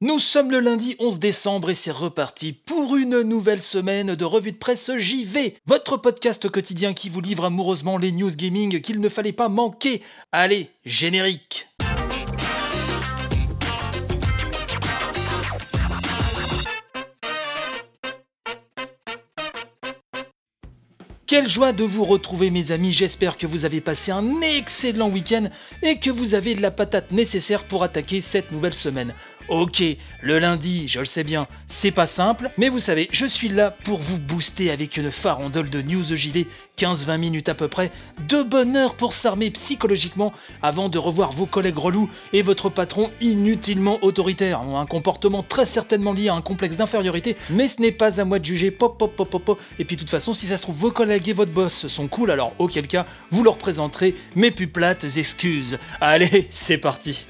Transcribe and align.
Nous 0.00 0.20
sommes 0.20 0.52
le 0.52 0.60
lundi 0.60 0.94
11 1.00 1.18
décembre 1.18 1.70
et 1.70 1.74
c'est 1.74 1.90
reparti 1.90 2.52
pour 2.52 2.94
une 2.94 3.22
nouvelle 3.22 3.60
semaine 3.60 4.14
de 4.14 4.24
revue 4.24 4.52
de 4.52 4.56
presse 4.56 4.96
JV, 4.96 5.56
votre 5.66 5.96
podcast 5.96 6.48
quotidien 6.48 6.94
qui 6.94 7.08
vous 7.08 7.20
livre 7.20 7.44
amoureusement 7.44 7.98
les 7.98 8.12
news 8.12 8.30
gaming 8.30 8.80
qu'il 8.80 9.00
ne 9.00 9.08
fallait 9.08 9.32
pas 9.32 9.48
manquer. 9.48 10.00
Allez, 10.30 10.70
générique 10.84 11.66
Quelle 21.26 21.48
joie 21.48 21.72
de 21.72 21.84
vous 21.84 22.04
retrouver 22.04 22.50
mes 22.50 22.70
amis, 22.70 22.92
j'espère 22.92 23.36
que 23.36 23.48
vous 23.48 23.64
avez 23.64 23.80
passé 23.80 24.12
un 24.12 24.40
excellent 24.40 25.10
week-end 25.10 25.48
et 25.82 25.98
que 25.98 26.08
vous 26.08 26.36
avez 26.36 26.54
de 26.54 26.62
la 26.62 26.70
patate 26.70 27.10
nécessaire 27.10 27.64
pour 27.64 27.82
attaquer 27.82 28.20
cette 28.20 28.52
nouvelle 28.52 28.72
semaine. 28.72 29.12
Ok, 29.48 29.82
le 30.20 30.38
lundi, 30.38 30.88
je 30.88 30.98
le 30.98 31.06
sais 31.06 31.24
bien, 31.24 31.48
c'est 31.66 31.90
pas 31.90 32.06
simple, 32.06 32.50
mais 32.58 32.68
vous 32.68 32.78
savez, 32.78 33.08
je 33.12 33.24
suis 33.24 33.48
là 33.48 33.70
pour 33.70 33.98
vous 33.98 34.18
booster 34.18 34.70
avec 34.70 34.98
une 34.98 35.10
farandole 35.10 35.70
de 35.70 35.80
news 35.80 36.04
JV, 36.04 36.46
15-20 36.76 37.16
minutes 37.16 37.48
à 37.48 37.54
peu 37.54 37.66
près, 37.66 37.90
de 38.28 38.42
bonne 38.42 38.76
heure 38.76 38.94
pour 38.94 39.14
s'armer 39.14 39.50
psychologiquement 39.50 40.34
avant 40.60 40.90
de 40.90 40.98
revoir 40.98 41.32
vos 41.32 41.46
collègues 41.46 41.78
relous 41.78 42.10
et 42.34 42.42
votre 42.42 42.68
patron 42.68 43.10
inutilement 43.22 43.98
autoritaire. 44.02 44.60
Un 44.60 44.84
comportement 44.84 45.42
très 45.42 45.64
certainement 45.64 46.12
lié 46.12 46.28
à 46.28 46.34
un 46.34 46.42
complexe 46.42 46.76
d'infériorité, 46.76 47.34
mais 47.48 47.68
ce 47.68 47.80
n'est 47.80 47.90
pas 47.90 48.20
à 48.20 48.24
moi 48.26 48.38
de 48.38 48.44
juger, 48.44 48.70
pop 48.70 48.98
pop 48.98 49.16
pop 49.16 49.30
pop 49.30 49.42
pop. 49.42 49.60
Et 49.78 49.86
puis 49.86 49.96
de 49.96 50.00
toute 50.02 50.10
façon, 50.10 50.34
si 50.34 50.44
ça 50.44 50.58
se 50.58 50.62
trouve, 50.62 50.76
vos 50.76 50.90
collègues 50.90 51.30
et 51.30 51.32
votre 51.32 51.52
boss 51.52 51.86
sont 51.86 52.06
cool, 52.06 52.30
alors 52.30 52.52
auquel 52.58 52.86
cas, 52.86 53.06
vous 53.30 53.42
leur 53.42 53.56
présenterez 53.56 54.14
mes 54.36 54.50
plus 54.50 54.68
plates 54.68 55.04
excuses. 55.16 55.78
Allez, 56.02 56.48
c'est 56.50 56.78
parti. 56.78 57.24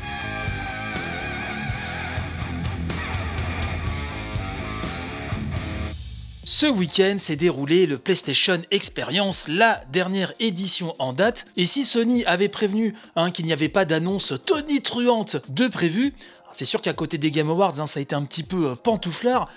Ce 6.51 6.65
week-end 6.65 7.17
s'est 7.19 7.37
déroulé 7.37 7.85
le 7.85 7.99
PlayStation 7.99 8.63
Experience, 8.71 9.49
la 9.49 9.85
dernière 9.93 10.33
édition 10.41 10.95
en 10.99 11.13
date, 11.13 11.45
et 11.59 11.67
si 11.67 11.85
Sony 11.85 12.25
avait 12.25 12.49
prévenu 12.49 12.95
hein, 13.17 13.31
qu'il 13.31 13.45
n'y 13.45 13.53
avait 13.53 13.69
pas 13.69 13.85
d'annonce 13.85 14.33
tonitruante 14.47 15.37
de 15.51 15.69
prévu, 15.69 16.15
c'est 16.51 16.65
sûr 16.65 16.81
qu'à 16.81 16.95
côté 16.95 17.19
des 17.19 17.31
Game 17.31 17.51
Awards, 17.51 17.79
hein, 17.81 17.87
ça 17.87 18.01
a 18.01 18.03
été 18.03 18.15
un 18.15 18.25
petit 18.25 18.45
peu 18.45 18.69
euh, 18.69 18.75
pantouflard, 18.75 19.51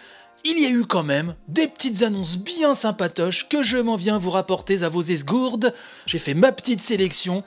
il 0.44 0.60
y 0.60 0.66
a 0.66 0.70
eu 0.70 0.84
quand 0.84 1.04
même 1.04 1.34
des 1.48 1.70
petites 1.70 2.04
annonces 2.04 2.38
bien 2.38 2.74
sympatoches 2.74 3.48
que 3.48 3.64
je 3.64 3.78
m'en 3.78 3.96
viens 3.96 4.18
vous 4.18 4.32
rapporter 4.32 4.84
à 4.84 4.90
vos 4.90 5.02
esgourdes. 5.02 5.74
J'ai 6.08 6.20
fait 6.20 6.34
ma 6.34 6.52
petite 6.52 6.82
sélection. 6.82 7.46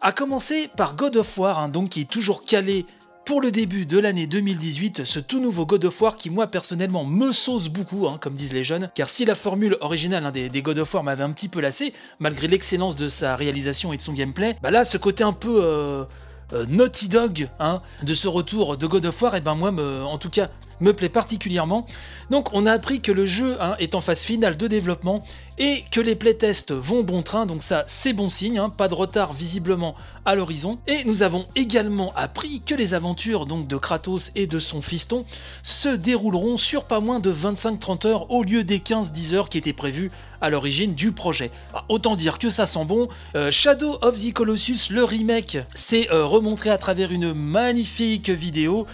A 0.00 0.10
commencer 0.10 0.68
par 0.76 0.96
God 0.96 1.16
of 1.16 1.38
War, 1.38 1.60
hein, 1.60 1.68
donc 1.68 1.90
qui 1.90 2.00
est 2.00 2.10
toujours 2.10 2.44
calé 2.44 2.86
pour 3.24 3.40
le 3.40 3.50
début 3.50 3.86
de 3.86 3.98
l'année 3.98 4.26
2018, 4.26 5.04
ce 5.04 5.18
tout 5.18 5.40
nouveau 5.40 5.64
God 5.64 5.84
of 5.86 6.00
War 6.00 6.16
qui 6.16 6.28
moi 6.28 6.46
personnellement 6.46 7.04
me 7.04 7.32
sauce 7.32 7.68
beaucoup, 7.68 8.06
hein, 8.06 8.18
comme 8.20 8.34
disent 8.34 8.52
les 8.52 8.64
jeunes, 8.64 8.90
car 8.94 9.08
si 9.08 9.24
la 9.24 9.34
formule 9.34 9.78
originale 9.80 10.26
hein, 10.26 10.30
des, 10.30 10.62
God 10.62 10.78
of 10.78 10.92
War 10.92 11.02
m'avait 11.02 11.24
un 11.24 11.32
petit 11.32 11.48
peu 11.48 11.60
lassé, 11.60 11.94
malgré 12.18 12.48
l'excellence 12.48 12.96
de 12.96 13.08
sa 13.08 13.34
réalisation 13.36 13.92
et 13.92 13.96
de 13.96 14.02
son 14.02 14.12
gameplay, 14.12 14.56
bah 14.62 14.70
là 14.70 14.84
ce 14.84 14.98
côté 14.98 15.24
un 15.24 15.32
peu... 15.32 15.62
Euh, 15.62 16.04
euh, 16.52 16.66
Naughty 16.68 17.08
Dog 17.08 17.48
hein, 17.58 17.80
de 18.02 18.12
ce 18.12 18.28
retour 18.28 18.76
de 18.76 18.86
God 18.86 19.06
of 19.06 19.22
War, 19.22 19.34
et 19.34 19.40
ben 19.40 19.54
moi, 19.54 19.72
en 20.04 20.18
tout 20.18 20.28
cas, 20.28 20.50
me 20.80 20.92
plaît 20.92 21.08
particulièrement. 21.08 21.86
Donc 22.30 22.52
on 22.52 22.66
a 22.66 22.72
appris 22.72 23.00
que 23.00 23.12
le 23.12 23.26
jeu 23.26 23.56
hein, 23.60 23.76
est 23.78 23.94
en 23.94 24.00
phase 24.00 24.22
finale 24.22 24.56
de 24.56 24.66
développement 24.66 25.22
et 25.58 25.84
que 25.90 26.00
les 26.00 26.16
playtests 26.16 26.72
vont 26.72 27.02
bon 27.02 27.22
train, 27.22 27.46
donc 27.46 27.62
ça 27.62 27.84
c'est 27.86 28.12
bon 28.12 28.28
signe, 28.28 28.58
hein, 28.58 28.70
pas 28.70 28.88
de 28.88 28.94
retard 28.94 29.32
visiblement 29.32 29.94
à 30.24 30.34
l'horizon. 30.34 30.78
Et 30.86 31.04
nous 31.04 31.22
avons 31.22 31.46
également 31.54 32.12
appris 32.16 32.60
que 32.60 32.74
les 32.74 32.94
aventures 32.94 33.46
donc 33.46 33.68
de 33.68 33.76
Kratos 33.76 34.32
et 34.34 34.46
de 34.46 34.58
son 34.58 34.82
fiston 34.82 35.24
se 35.62 35.88
dérouleront 35.88 36.56
sur 36.56 36.84
pas 36.84 37.00
moins 37.00 37.20
de 37.20 37.32
25-30 37.32 38.06
heures 38.06 38.30
au 38.30 38.42
lieu 38.42 38.64
des 38.64 38.78
15-10 38.78 39.34
heures 39.34 39.48
qui 39.48 39.58
étaient 39.58 39.72
prévues 39.72 40.10
à 40.40 40.50
l'origine 40.50 40.94
du 40.94 41.12
projet. 41.12 41.50
Bah, 41.72 41.84
autant 41.88 42.16
dire 42.16 42.38
que 42.38 42.50
ça 42.50 42.66
sent 42.66 42.84
bon. 42.84 43.08
Euh, 43.34 43.50
Shadow 43.50 43.98
of 44.02 44.16
the 44.16 44.32
Colossus, 44.32 44.90
le 44.90 45.04
remake, 45.04 45.58
s'est 45.74 46.08
euh, 46.10 46.26
remontré 46.26 46.70
à 46.70 46.78
travers 46.78 47.12
une 47.12 47.32
magnifique 47.32 48.28
vidéo 48.28 48.86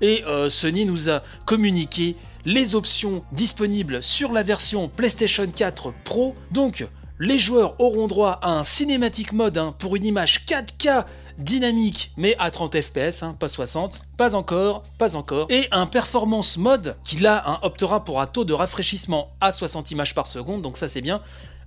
et 0.00 0.22
euh, 0.26 0.48
Sony 0.48 0.84
nous 0.84 1.08
a 1.08 1.22
communiqué 1.44 2.16
les 2.44 2.74
options 2.74 3.24
disponibles 3.32 4.02
sur 4.02 4.32
la 4.32 4.42
version 4.42 4.88
PlayStation 4.88 5.46
4 5.46 5.92
Pro. 6.04 6.34
Donc, 6.50 6.86
les 7.20 7.38
joueurs 7.38 7.74
auront 7.80 8.06
droit 8.06 8.38
à 8.42 8.52
un 8.52 8.64
cinématique 8.64 9.32
mode 9.32 9.58
hein, 9.58 9.74
pour 9.78 9.96
une 9.96 10.04
image 10.04 10.46
4K 10.46 11.04
dynamique 11.38 12.12
mais 12.16 12.36
à 12.38 12.50
30 12.50 12.80
fps, 12.80 13.22
hein, 13.22 13.36
pas 13.38 13.48
60, 13.48 14.02
pas 14.16 14.34
encore, 14.34 14.82
pas 14.98 15.16
encore, 15.16 15.46
et 15.50 15.68
un 15.70 15.86
performance 15.86 16.56
mode 16.56 16.96
qui 17.02 17.18
là 17.18 17.42
hein, 17.46 17.58
optera 17.62 18.04
pour 18.04 18.20
un 18.20 18.26
taux 18.26 18.44
de 18.44 18.52
rafraîchissement 18.52 19.32
à 19.40 19.52
60 19.52 19.90
images 19.90 20.14
par 20.14 20.26
seconde, 20.26 20.62
donc 20.62 20.76
ça 20.76 20.88
c'est 20.88 21.00
bien, 21.00 21.20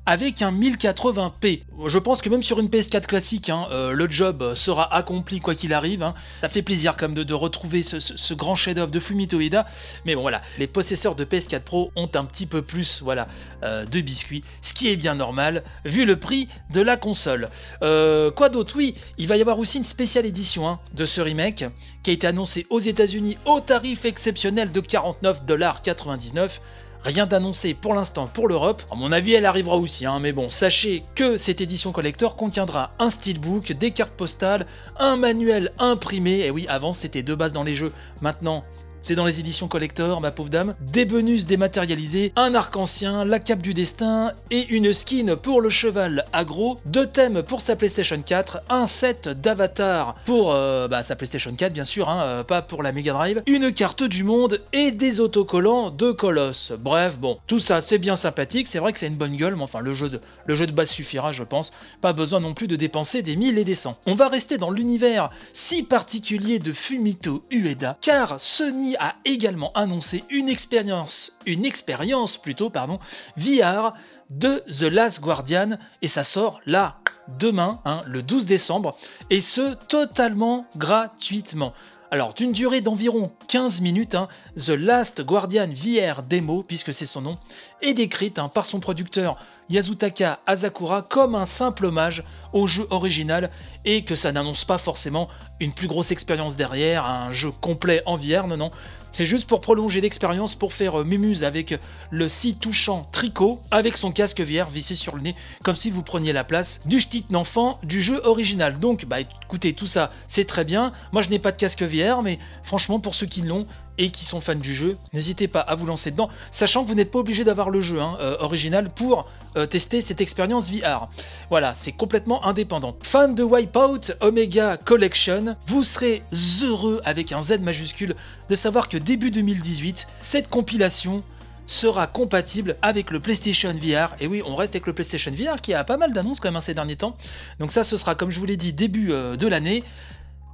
avec 0.05 0.41
un 0.41 0.51
1080p. 0.51 1.61
Je 1.85 1.99
pense 1.99 2.21
que 2.21 2.29
même 2.29 2.41
sur 2.41 2.59
une 2.59 2.67
PS4 2.67 3.05
classique, 3.05 3.49
hein, 3.49 3.67
euh, 3.71 3.91
le 3.91 4.09
job 4.09 4.55
sera 4.55 4.93
accompli 4.93 5.39
quoi 5.39 5.53
qu'il 5.53 5.73
arrive. 5.73 6.01
Hein. 6.01 6.15
Ça 6.41 6.49
fait 6.49 6.63
plaisir 6.63 6.97
comme 6.97 7.13
de, 7.13 7.33
retrouver 7.33 7.83
ce, 7.83 8.33
grand 8.33 8.55
chef-d'œuvre 8.55 8.91
de 8.91 8.99
Fumito 8.99 9.39
Ueda. 9.39 9.65
Mais 10.05 10.15
bon 10.15 10.21
voilà, 10.21 10.41
les 10.57 10.67
possesseurs 10.67 11.15
de 11.15 11.23
PS4 11.23 11.61
Pro 11.61 11.91
ont 11.95 12.09
un 12.15 12.25
petit 12.25 12.47
peu 12.47 12.61
plus 12.61 13.01
voilà, 13.01 13.27
euh, 13.63 13.85
de 13.85 14.01
biscuits, 14.01 14.43
ce 14.61 14.73
qui 14.73 14.89
est 14.89 14.95
bien 14.95 15.15
normal 15.15 15.63
vu 15.85 16.05
le 16.05 16.15
prix 16.15 16.47
de 16.71 16.81
la 16.81 16.97
console. 16.97 17.49
Euh, 17.83 18.31
quoi 18.31 18.49
d'autre? 18.49 18.75
Oui, 18.77 18.95
il 19.17 19.27
va 19.27 19.37
y 19.37 19.41
avoir 19.41 19.59
aussi 19.59 19.77
une 19.77 19.83
spéciale 19.83 20.25
édition 20.25 20.67
hein, 20.67 20.79
de 20.93 21.05
ce 21.05 21.21
remake 21.21 21.65
qui 22.03 22.09
a 22.09 22.13
été 22.13 22.25
annoncée 22.25 22.65
aux 22.69 22.79
États-Unis 22.79 23.37
au 23.45 23.59
tarif 23.59 24.05
exceptionnel 24.05 24.71
de 24.71 24.81
49,99$. 24.81 26.59
Rien 27.03 27.25
d'annoncé 27.25 27.73
pour 27.73 27.95
l'instant 27.95 28.27
pour 28.27 28.47
l'Europe. 28.47 28.83
À 28.91 28.95
mon 28.95 29.11
avis, 29.11 29.33
elle 29.33 29.47
arrivera 29.47 29.75
aussi, 29.75 30.05
hein, 30.05 30.19
mais 30.19 30.33
bon, 30.33 30.49
sachez 30.49 31.03
que 31.15 31.35
cette 31.35 31.59
édition 31.59 31.91
collector 31.91 32.35
contiendra 32.35 32.91
un 32.99 33.09
steelbook, 33.09 33.71
des 33.71 33.89
cartes 33.89 34.13
postales, 34.13 34.67
un 34.99 35.15
manuel 35.15 35.71
imprimé. 35.79 36.41
Et 36.41 36.51
oui, 36.51 36.67
avant 36.69 36.93
c'était 36.93 37.23
deux 37.23 37.35
bases 37.35 37.53
dans 37.53 37.63
les 37.63 37.73
jeux. 37.73 37.91
Maintenant, 38.21 38.63
c'est 39.01 39.15
dans 39.15 39.25
les 39.25 39.39
éditions 39.39 39.67
collector, 39.67 40.21
ma 40.21 40.31
pauvre 40.31 40.49
dame. 40.49 40.75
Des 40.79 41.05
bonus 41.05 41.45
dématérialisés, 41.45 42.33
un 42.35 42.53
arc 42.55 42.75
ancien, 42.77 43.25
la 43.25 43.39
cape 43.39 43.61
du 43.61 43.73
destin 43.73 44.31
et 44.51 44.67
une 44.69 44.93
skin 44.93 45.35
pour 45.41 45.61
le 45.61 45.69
cheval 45.69 46.25
agro, 46.33 46.79
deux 46.85 47.07
thèmes 47.07 47.41
pour 47.41 47.61
sa 47.61 47.75
PlayStation 47.75 48.21
4, 48.21 48.61
un 48.69 48.87
set 48.87 49.27
d'avatar 49.29 50.15
pour 50.25 50.53
euh, 50.53 50.87
bah, 50.87 51.01
sa 51.01 51.15
PlayStation 51.15 51.53
4 51.53 51.73
bien 51.73 51.83
sûr, 51.83 52.09
hein, 52.09 52.21
euh, 52.23 52.43
pas 52.43 52.61
pour 52.61 52.83
la 52.83 52.91
Mega 52.91 53.13
Drive, 53.13 53.41
une 53.47 53.71
carte 53.73 54.03
du 54.03 54.23
monde 54.23 54.61
et 54.73 54.91
des 54.91 55.19
autocollants 55.19 55.89
de 55.89 56.11
Colosse. 56.11 56.73
Bref, 56.79 57.17
bon, 57.17 57.39
tout 57.47 57.59
ça 57.59 57.81
c'est 57.81 57.97
bien 57.97 58.15
sympathique, 58.15 58.67
c'est 58.67 58.79
vrai 58.79 58.93
que 58.93 58.99
c'est 58.99 59.07
une 59.07 59.15
bonne 59.15 59.35
gueule, 59.35 59.55
mais 59.55 59.63
enfin 59.63 59.79
le 59.79 59.93
jeu, 59.93 60.09
de, 60.09 60.21
le 60.45 60.65
base 60.67 60.91
suffira 60.91 61.31
je 61.31 61.43
pense, 61.43 61.73
pas 62.01 62.13
besoin 62.13 62.39
non 62.39 62.53
plus 62.53 62.67
de 62.67 62.75
dépenser 62.75 63.21
des 63.21 63.35
mille 63.35 63.57
et 63.57 63.65
des 63.65 63.75
cents. 63.75 63.97
On 64.05 64.15
va 64.15 64.27
rester 64.27 64.57
dans 64.57 64.69
l'univers 64.69 65.29
si 65.53 65.83
particulier 65.83 66.59
de 66.59 66.71
Fumito 66.71 67.43
Ueda, 67.51 67.97
car 68.01 68.39
Sony 68.39 68.90
a 68.99 69.15
également 69.25 69.71
annoncé 69.73 70.23
une 70.29 70.49
expérience, 70.49 71.37
une 71.45 71.65
expérience 71.65 72.37
plutôt, 72.37 72.69
pardon, 72.69 72.99
VR 73.37 73.93
de 74.29 74.63
The 74.69 74.83
Last 74.83 75.21
Guardian 75.21 75.77
et 76.01 76.07
ça 76.07 76.23
sort 76.23 76.61
là 76.65 76.97
demain, 77.39 77.81
hein, 77.85 78.01
le 78.07 78.23
12 78.23 78.45
décembre, 78.45 78.95
et 79.29 79.41
ce 79.41 79.75
totalement 79.87 80.65
gratuitement. 80.75 81.73
Alors, 82.13 82.33
d'une 82.33 82.51
durée 82.51 82.81
d'environ 82.81 83.31
15 83.47 83.79
minutes, 83.79 84.15
hein, 84.15 84.27
The 84.57 84.71
Last 84.71 85.21
Guardian 85.21 85.69
VR 85.73 86.23
Demo, 86.23 86.61
puisque 86.61 86.93
c'est 86.93 87.05
son 87.05 87.21
nom, 87.21 87.37
est 87.81 87.93
décrite 87.93 88.37
hein, 88.37 88.49
par 88.49 88.65
son 88.65 88.81
producteur 88.81 89.37
Yazutaka 89.71 90.39
Asakura 90.45 91.01
comme 91.01 91.33
un 91.33 91.45
simple 91.45 91.85
hommage 91.85 92.23
au 92.53 92.67
jeu 92.67 92.85
original 92.89 93.49
et 93.85 94.03
que 94.03 94.15
ça 94.15 94.31
n'annonce 94.31 94.65
pas 94.65 94.77
forcément 94.77 95.29
une 95.59 95.71
plus 95.71 95.87
grosse 95.87 96.11
expérience 96.11 96.55
derrière, 96.57 97.05
un 97.05 97.31
jeu 97.31 97.51
complet 97.51 98.03
en 98.05 98.17
VR, 98.17 98.47
non, 98.47 98.57
non. 98.57 98.71
C'est 99.11 99.25
juste 99.25 99.47
pour 99.47 99.59
prolonger 99.59 99.99
l'expérience, 99.99 100.55
pour 100.55 100.71
faire 100.71 101.01
euh, 101.01 101.03
mémuse 101.03 101.43
avec 101.43 101.77
le 102.11 102.27
si 102.29 102.55
touchant 102.55 103.05
tricot, 103.11 103.61
avec 103.69 103.97
son 103.97 104.11
casque 104.11 104.39
VR 104.39 104.69
vissé 104.69 104.95
sur 104.95 105.17
le 105.17 105.21
nez, 105.21 105.35
comme 105.63 105.75
si 105.75 105.89
vous 105.89 106.01
preniez 106.01 106.31
la 106.31 106.45
place 106.45 106.81
du 106.85 106.97
petit 106.97 107.25
enfant 107.33 107.79
du 107.83 108.01
jeu 108.01 108.21
original. 108.23 108.79
Donc, 108.79 109.05
bah 109.05 109.19
écoutez, 109.19 109.73
tout 109.73 109.87
ça, 109.87 110.11
c'est 110.27 110.45
très 110.45 110.63
bien. 110.63 110.93
Moi, 111.11 111.21
je 111.21 111.29
n'ai 111.29 111.39
pas 111.39 111.51
de 111.51 111.57
casque 111.57 111.83
VR, 111.83 112.21
mais 112.21 112.39
franchement, 112.63 113.01
pour 113.01 113.13
ceux 113.13 113.27
qui 113.27 113.41
l'ont, 113.41 113.67
et 113.97 114.09
qui 114.09 114.25
sont 114.25 114.41
fans 114.41 114.55
du 114.55 114.73
jeu, 114.73 114.97
n'hésitez 115.13 115.47
pas 115.47 115.59
à 115.59 115.75
vous 115.75 115.85
lancer 115.85 116.11
dedans, 116.11 116.29
sachant 116.49 116.83
que 116.83 116.89
vous 116.89 116.95
n'êtes 116.95 117.11
pas 117.11 117.19
obligé 117.19 117.43
d'avoir 117.43 117.69
le 117.69 117.81
jeu 117.81 117.99
hein, 118.01 118.17
euh, 118.19 118.37
original 118.39 118.89
pour 118.89 119.27
euh, 119.57 119.65
tester 119.65 120.01
cette 120.01 120.21
expérience 120.21 120.71
VR. 120.71 121.09
Voilà, 121.49 121.75
c'est 121.75 121.91
complètement 121.91 122.45
indépendant. 122.45 122.95
Fan 123.03 123.35
de 123.35 123.43
Wipeout 123.43 124.13
Omega 124.21 124.77
Collection, 124.77 125.55
vous 125.67 125.83
serez 125.83 126.23
heureux 126.63 127.01
avec 127.03 127.31
un 127.31 127.41
Z 127.41 127.59
majuscule 127.59 128.15
de 128.49 128.55
savoir 128.55 128.87
que 128.87 128.97
début 128.97 129.31
2018, 129.31 130.07
cette 130.21 130.49
compilation 130.49 131.23
sera 131.65 132.07
compatible 132.07 132.75
avec 132.81 133.11
le 133.11 133.19
PlayStation 133.19 133.73
VR. 133.73 134.15
Et 134.19 134.27
oui, 134.27 134.41
on 134.45 134.55
reste 134.55 134.75
avec 134.75 134.87
le 134.87 134.93
PlayStation 134.93 135.31
VR 135.31 135.61
qui 135.61 135.73
a 135.73 135.83
pas 135.83 135.97
mal 135.97 136.13
d'annonces 136.13 136.39
quand 136.39 136.49
même 136.49 136.57
hein, 136.57 136.61
ces 136.61 136.73
derniers 136.73 136.97
temps. 136.97 137.15
Donc 137.59 137.71
ça, 137.71 137.83
ce 137.83 137.97
sera, 137.97 138.15
comme 138.15 138.29
je 138.29 138.39
vous 138.39 138.45
l'ai 138.45 138.57
dit, 138.57 138.73
début 138.73 139.11
euh, 139.11 139.35
de 139.37 139.47
l'année. 139.47 139.83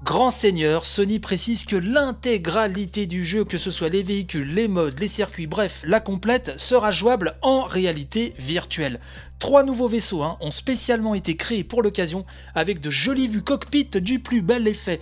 Grand 0.03 0.29
Seigneur, 0.29 0.85
Sony 0.85 1.17
précise 1.19 1.65
que 1.65 1.75
l'intégralité 1.75 3.07
du 3.07 3.25
jeu, 3.25 3.44
que 3.44 3.57
ce 3.57 3.71
soit 3.71 3.89
les 3.89 4.03
véhicules, 4.03 4.53
les 4.53 4.67
modes, 4.67 4.99
les 4.99 5.07
circuits, 5.07 5.47
bref, 5.47 5.81
la 5.85 5.99
complète, 5.99 6.53
sera 6.59 6.91
jouable 6.91 7.35
en 7.41 7.63
réalité 7.63 8.35
virtuelle. 8.38 8.99
Trois 9.39 9.63
nouveaux 9.63 9.88
vaisseaux 9.88 10.21
hein, 10.21 10.38
ont 10.39 10.51
spécialement 10.51 11.15
été 11.15 11.35
créés 11.35 11.63
pour 11.63 11.81
l'occasion, 11.81 12.25
avec 12.53 12.79
de 12.79 12.91
jolies 12.91 13.27
vues 13.27 13.41
cockpit 13.41 13.89
du 13.95 14.19
plus 14.19 14.44
bel 14.44 14.67
effet. 14.67 15.01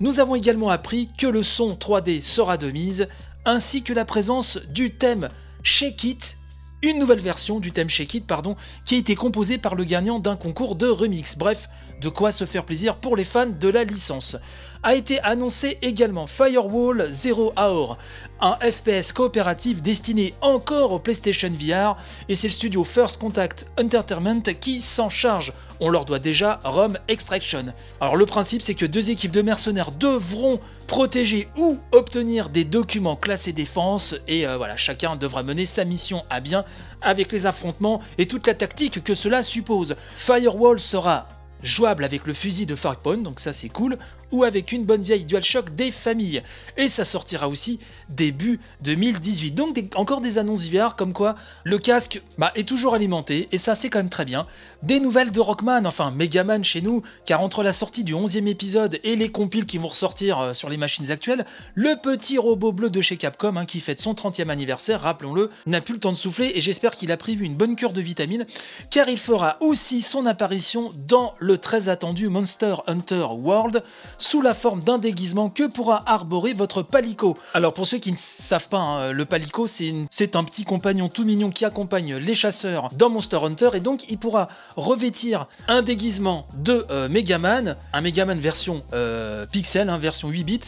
Nous 0.00 0.20
avons 0.20 0.34
également 0.34 0.70
appris 0.70 1.10
que 1.18 1.26
le 1.26 1.42
son 1.42 1.74
3D 1.74 2.22
sera 2.22 2.56
de 2.56 2.70
mise, 2.70 3.08
ainsi 3.44 3.82
que 3.82 3.92
la 3.92 4.06
présence 4.06 4.58
du 4.68 4.90
thème 4.90 5.28
Shake 5.62 6.36
une 6.82 6.98
nouvelle 6.98 7.20
version 7.20 7.60
du 7.60 7.72
thème 7.72 7.90
Shake 7.90 8.26
pardon, 8.26 8.56
qui 8.86 8.94
a 8.94 8.98
été 8.98 9.14
composée 9.14 9.58
par 9.58 9.74
le 9.74 9.84
gagnant 9.84 10.18
d'un 10.18 10.36
concours 10.36 10.76
de 10.76 10.86
remix. 10.86 11.36
Bref, 11.36 11.68
de 12.00 12.08
quoi 12.08 12.32
se 12.32 12.44
faire 12.44 12.64
plaisir 12.64 12.96
pour 12.96 13.16
les 13.16 13.24
fans 13.24 13.46
de 13.46 13.68
la 13.68 13.84
licence. 13.84 14.36
A 14.82 14.94
été 14.94 15.20
annoncé 15.20 15.76
également 15.82 16.26
Firewall 16.26 17.08
Zero 17.12 17.52
Hour, 17.58 17.98
un 18.40 18.56
FPS 18.62 19.12
coopératif 19.12 19.82
destiné 19.82 20.32
encore 20.40 20.92
au 20.92 20.98
PlayStation 20.98 21.50
VR, 21.50 21.98
et 22.30 22.34
c'est 22.34 22.48
le 22.48 22.54
studio 22.54 22.82
First 22.82 23.20
Contact 23.20 23.66
Entertainment 23.78 24.40
qui 24.58 24.80
s'en 24.80 25.10
charge. 25.10 25.52
On 25.80 25.90
leur 25.90 26.06
doit 26.06 26.18
déjà 26.18 26.60
ROM 26.64 26.96
Extraction. 27.08 27.74
Alors 28.00 28.16
le 28.16 28.24
principe 28.24 28.62
c'est 28.62 28.74
que 28.74 28.86
deux 28.86 29.10
équipes 29.10 29.32
de 29.32 29.42
mercenaires 29.42 29.90
devront 29.90 30.60
protéger 30.86 31.48
ou 31.58 31.78
obtenir 31.92 32.48
des 32.48 32.64
documents 32.64 33.16
classés 33.16 33.52
défense, 33.52 34.14
et 34.28 34.46
euh, 34.46 34.56
voilà, 34.56 34.78
chacun 34.78 35.14
devra 35.14 35.42
mener 35.42 35.66
sa 35.66 35.84
mission 35.84 36.24
à 36.30 36.40
bien 36.40 36.64
avec 37.02 37.32
les 37.32 37.44
affrontements 37.44 38.00
et 38.16 38.26
toute 38.26 38.46
la 38.46 38.54
tactique 38.54 39.04
que 39.04 39.14
cela 39.14 39.42
suppose. 39.42 39.94
Firewall 40.16 40.80
sera 40.80 41.28
jouable 41.62 42.04
avec 42.04 42.26
le 42.26 42.32
fusil 42.32 42.66
de 42.66 42.74
Farpoint, 42.74 43.18
donc 43.18 43.40
ça 43.40 43.52
c'est 43.52 43.68
cool, 43.68 43.98
ou 44.32 44.44
avec 44.44 44.72
une 44.72 44.84
bonne 44.84 45.02
vieille 45.02 45.24
DualShock 45.24 45.74
des 45.74 45.90
familles. 45.90 46.42
Et 46.76 46.88
ça 46.88 47.04
sortira 47.04 47.48
aussi 47.48 47.80
début 48.08 48.60
2018. 48.82 49.52
Donc 49.52 49.78
encore 49.94 50.20
des 50.20 50.38
annonces 50.38 50.68
VR 50.68 50.96
comme 50.96 51.12
quoi 51.12 51.36
le 51.64 51.78
casque 51.78 52.22
bah, 52.38 52.52
est 52.54 52.68
toujours 52.68 52.94
alimenté, 52.94 53.48
et 53.52 53.58
ça 53.58 53.74
c'est 53.74 53.88
quand 53.88 53.98
même 53.98 54.08
très 54.08 54.24
bien. 54.24 54.46
Des 54.82 55.00
nouvelles 55.00 55.32
de 55.32 55.40
Rockman, 55.40 55.84
enfin 55.84 56.10
Megaman 56.10 56.64
chez 56.64 56.80
nous, 56.80 57.02
car 57.24 57.42
entre 57.42 57.62
la 57.62 57.72
sortie 57.72 58.04
du 58.04 58.14
11e 58.14 58.46
épisode 58.46 58.98
et 59.04 59.16
les 59.16 59.30
compiles 59.30 59.66
qui 59.66 59.78
vont 59.78 59.88
ressortir 59.88 60.38
euh, 60.40 60.52
sur 60.52 60.68
les 60.68 60.76
machines 60.76 61.10
actuelles, 61.10 61.44
le 61.74 61.96
petit 62.00 62.38
robot 62.38 62.72
bleu 62.72 62.90
de 62.90 63.00
chez 63.00 63.16
Capcom, 63.16 63.56
hein, 63.56 63.66
qui 63.66 63.80
fête 63.80 64.00
son 64.00 64.14
30e 64.14 64.48
anniversaire, 64.48 65.00
rappelons-le, 65.00 65.50
n'a 65.66 65.80
plus 65.80 65.94
le 65.94 66.00
temps 66.00 66.12
de 66.12 66.16
souffler, 66.16 66.52
et 66.54 66.60
j'espère 66.60 66.92
qu'il 66.92 67.12
a 67.12 67.16
prévu 67.16 67.44
une 67.44 67.54
bonne 67.54 67.76
cure 67.76 67.92
de 67.92 68.00
vitamines, 68.00 68.46
car 68.90 69.08
il 69.08 69.18
fera 69.18 69.56
aussi 69.60 70.02
son 70.02 70.26
apparition 70.26 70.90
dans 71.06 71.34
le 71.38 71.58
très 71.58 71.88
attendu 71.88 72.28
Monster 72.28 72.76
Hunter 72.86 73.26
World, 73.30 73.82
sous 74.20 74.42
la 74.42 74.54
forme 74.54 74.82
d'un 74.82 74.98
déguisement 74.98 75.50
que 75.50 75.66
pourra 75.66 76.02
arborer 76.06 76.52
votre 76.52 76.82
palico. 76.82 77.36
Alors 77.54 77.74
pour 77.74 77.86
ceux 77.86 77.98
qui 77.98 78.12
ne 78.12 78.16
savent 78.16 78.68
pas, 78.68 78.78
hein, 78.78 79.12
le 79.12 79.24
palico 79.24 79.66
c'est 79.66 80.36
un 80.36 80.44
petit 80.44 80.64
compagnon 80.64 81.08
tout 81.08 81.24
mignon 81.24 81.50
qui 81.50 81.64
accompagne 81.64 82.16
les 82.16 82.34
chasseurs 82.34 82.88
dans 82.94 83.10
Monster 83.10 83.38
Hunter 83.42 83.70
et 83.74 83.80
donc 83.80 84.08
il 84.08 84.18
pourra 84.18 84.48
revêtir 84.76 85.46
un 85.68 85.82
déguisement 85.82 86.46
de 86.54 86.86
euh, 86.90 87.08
Megaman, 87.08 87.76
un 87.92 88.00
Megaman 88.00 88.38
version 88.38 88.82
euh, 88.92 89.46
pixel, 89.46 89.88
hein, 89.88 89.98
version 89.98 90.28
8 90.28 90.44
bits. 90.44 90.60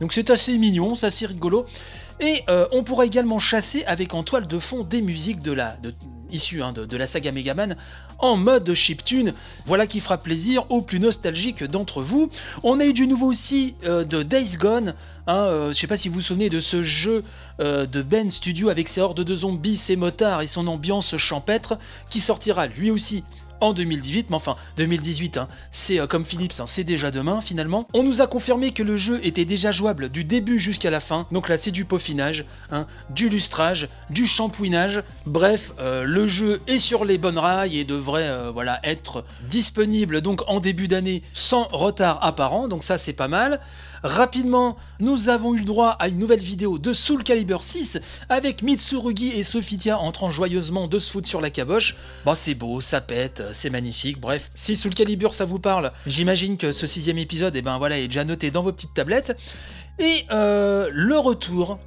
Donc 0.00 0.12
c'est 0.12 0.30
assez 0.30 0.56
mignon, 0.58 0.94
c'est 0.94 1.06
assez 1.06 1.26
rigolo. 1.26 1.66
Et 2.20 2.42
euh, 2.48 2.66
on 2.72 2.82
pourra 2.82 3.06
également 3.06 3.38
chasser 3.38 3.84
avec 3.86 4.14
en 4.14 4.22
toile 4.22 4.46
de 4.46 4.58
fond 4.58 4.84
des 4.84 5.02
musiques 5.02 5.40
de 5.40 5.52
la, 5.52 5.76
issues 6.32 6.62
hein, 6.62 6.72
de, 6.72 6.96
la 6.96 7.06
saga 7.06 7.32
Megaman 7.32 7.76
en 8.18 8.36
mode 8.36 8.74
chiptune. 8.74 9.34
Voilà 9.66 9.86
qui 9.86 10.00
fera 10.00 10.18
plaisir 10.18 10.64
aux 10.70 10.82
plus 10.82 11.00
nostalgiques 11.00 11.64
d'entre 11.64 12.02
vous. 12.02 12.30
On 12.62 12.80
a 12.80 12.84
eu 12.84 12.92
du 12.92 13.06
nouveau 13.06 13.26
aussi 13.26 13.74
euh, 13.84 14.04
de 14.04 14.22
Days 14.22 14.56
Gone. 14.58 14.94
Hein, 15.26 15.34
euh, 15.34 15.72
je 15.72 15.78
sais 15.78 15.86
pas 15.86 15.96
si 15.96 16.08
vous 16.08 16.14
vous 16.16 16.20
souvenez 16.20 16.50
de 16.50 16.60
ce 16.60 16.82
jeu 16.82 17.24
de 17.58 18.00
Ben 18.00 18.30
Studio 18.30 18.70
avec 18.70 18.88
ses 18.88 19.02
hordes 19.02 19.22
de 19.22 19.34
zombies, 19.34 19.76
ses 19.76 19.94
motards 19.94 20.40
et 20.40 20.46
son 20.46 20.66
ambiance 20.66 21.18
champêtre 21.18 21.76
qui 22.08 22.18
sortira 22.18 22.66
lui 22.66 22.90
aussi 22.90 23.22
en 23.60 23.72
2018, 23.72 24.30
mais 24.30 24.36
enfin 24.36 24.56
2018, 24.76 25.36
hein, 25.36 25.48
c'est 25.70 26.00
euh, 26.00 26.06
comme 26.06 26.24
Philips, 26.24 26.52
c'est 26.66 26.84
déjà 26.84 27.10
demain 27.10 27.40
finalement. 27.40 27.86
On 27.94 28.02
nous 28.02 28.22
a 28.22 28.26
confirmé 28.26 28.72
que 28.72 28.82
le 28.82 28.96
jeu 28.96 29.20
était 29.24 29.44
déjà 29.44 29.72
jouable 29.72 30.08
du 30.08 30.24
début 30.24 30.58
jusqu'à 30.58 30.90
la 30.90 31.00
fin, 31.00 31.26
donc 31.30 31.48
là 31.48 31.56
c'est 31.56 31.70
du 31.70 31.84
peaufinage, 31.84 32.44
hein, 32.70 32.86
du 33.10 33.28
lustrage, 33.28 33.88
du 34.10 34.26
shampouinage, 34.26 35.02
bref, 35.26 35.72
euh, 35.78 36.04
le 36.04 36.26
jeu 36.26 36.60
est 36.66 36.78
sur 36.78 37.04
les 37.04 37.18
bonnes 37.18 37.38
rails 37.38 37.78
et 37.78 37.84
devrait 37.84 38.28
euh, 38.28 38.50
voilà, 38.50 38.80
être 38.84 39.24
disponible 39.48 40.20
donc 40.20 40.42
en 40.48 40.60
début 40.60 40.88
d'année 40.88 41.22
sans 41.32 41.64
retard 41.72 42.24
apparent, 42.24 42.68
donc 42.68 42.82
ça 42.82 42.98
c'est 42.98 43.12
pas 43.12 43.28
mal. 43.28 43.60
Rapidement, 44.02 44.76
nous 44.98 45.28
avons 45.28 45.54
eu 45.54 45.58
le 45.58 45.64
droit 45.64 45.90
à 45.98 46.08
une 46.08 46.18
nouvelle 46.18 46.40
vidéo 46.40 46.78
de 46.78 46.92
Soul 46.92 47.22
Calibur 47.22 47.62
6 47.62 48.00
avec 48.28 48.62
Mitsurugi 48.62 49.32
et 49.32 49.44
Sophitia 49.44 49.98
entrant 49.98 50.30
joyeusement 50.30 50.88
de 50.88 50.98
se 50.98 51.10
foutre 51.10 51.28
sur 51.28 51.40
la 51.40 51.50
caboche. 51.50 51.96
Bon, 52.24 52.34
c'est 52.34 52.54
beau, 52.54 52.80
ça 52.80 53.00
pète, 53.00 53.42
c'est 53.52 53.70
magnifique. 53.70 54.18
Bref, 54.18 54.50
si 54.54 54.74
Soul 54.74 54.94
Calibur 54.94 55.34
ça 55.34 55.44
vous 55.44 55.58
parle, 55.58 55.92
j'imagine 56.06 56.56
que 56.56 56.72
ce 56.72 56.86
sixième 56.86 57.18
épisode, 57.18 57.54
eh 57.56 57.62
ben 57.62 57.76
voilà, 57.78 57.98
est 57.98 58.06
déjà 58.06 58.24
noté 58.24 58.50
dans 58.50 58.62
vos 58.62 58.72
petites 58.72 58.94
tablettes. 58.94 59.36
Et 59.98 60.24
euh, 60.30 60.88
le 60.92 61.18
retour 61.18 61.78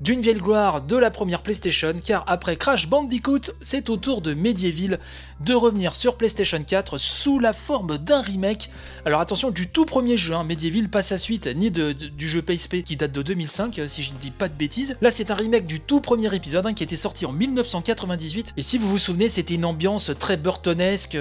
d'une 0.00 0.20
vieille 0.20 0.34
gloire 0.36 0.82
de 0.82 0.96
la 0.96 1.10
première 1.10 1.42
PlayStation, 1.42 1.94
car 2.04 2.24
après 2.26 2.56
Crash 2.56 2.88
Bandicoot, 2.88 3.52
c'est 3.60 3.88
au 3.88 3.96
tour 3.96 4.20
de 4.20 4.34
Medieval 4.34 4.98
de 5.40 5.54
revenir 5.54 5.94
sur 5.94 6.16
PlayStation 6.16 6.62
4 6.62 6.98
sous 6.98 7.38
la 7.38 7.52
forme 7.52 7.98
d'un 7.98 8.20
remake. 8.20 8.70
Alors 9.04 9.20
attention, 9.20 9.50
du 9.50 9.68
tout 9.68 9.86
premier 9.86 10.16
jeu, 10.16 10.34
hein, 10.34 10.44
Medieval, 10.44 10.88
pas 10.88 11.02
sa 11.02 11.16
suite, 11.16 11.46
ni 11.46 11.70
du 11.70 12.28
jeu 12.28 12.42
PSP 12.42 12.82
qui 12.82 12.96
date 12.96 13.12
de 13.12 13.22
2005, 13.22 13.78
euh, 13.78 13.88
si 13.88 14.02
je 14.02 14.12
ne 14.12 14.18
dis 14.18 14.30
pas 14.30 14.48
de 14.48 14.54
bêtises. 14.54 14.96
Là, 15.00 15.10
c'est 15.10 15.30
un 15.30 15.34
remake 15.34 15.66
du 15.66 15.80
tout 15.80 16.00
premier 16.00 16.34
épisode 16.34 16.66
hein, 16.66 16.74
qui 16.74 16.82
était 16.82 16.96
sorti 16.96 17.24
en 17.24 17.32
1998. 17.32 18.54
Et 18.56 18.62
si 18.62 18.78
vous 18.78 18.88
vous 18.88 18.98
souvenez, 18.98 19.28
c'était 19.28 19.54
une 19.54 19.64
ambiance 19.64 20.10
très 20.18 20.36
burtonesque. 20.36 21.16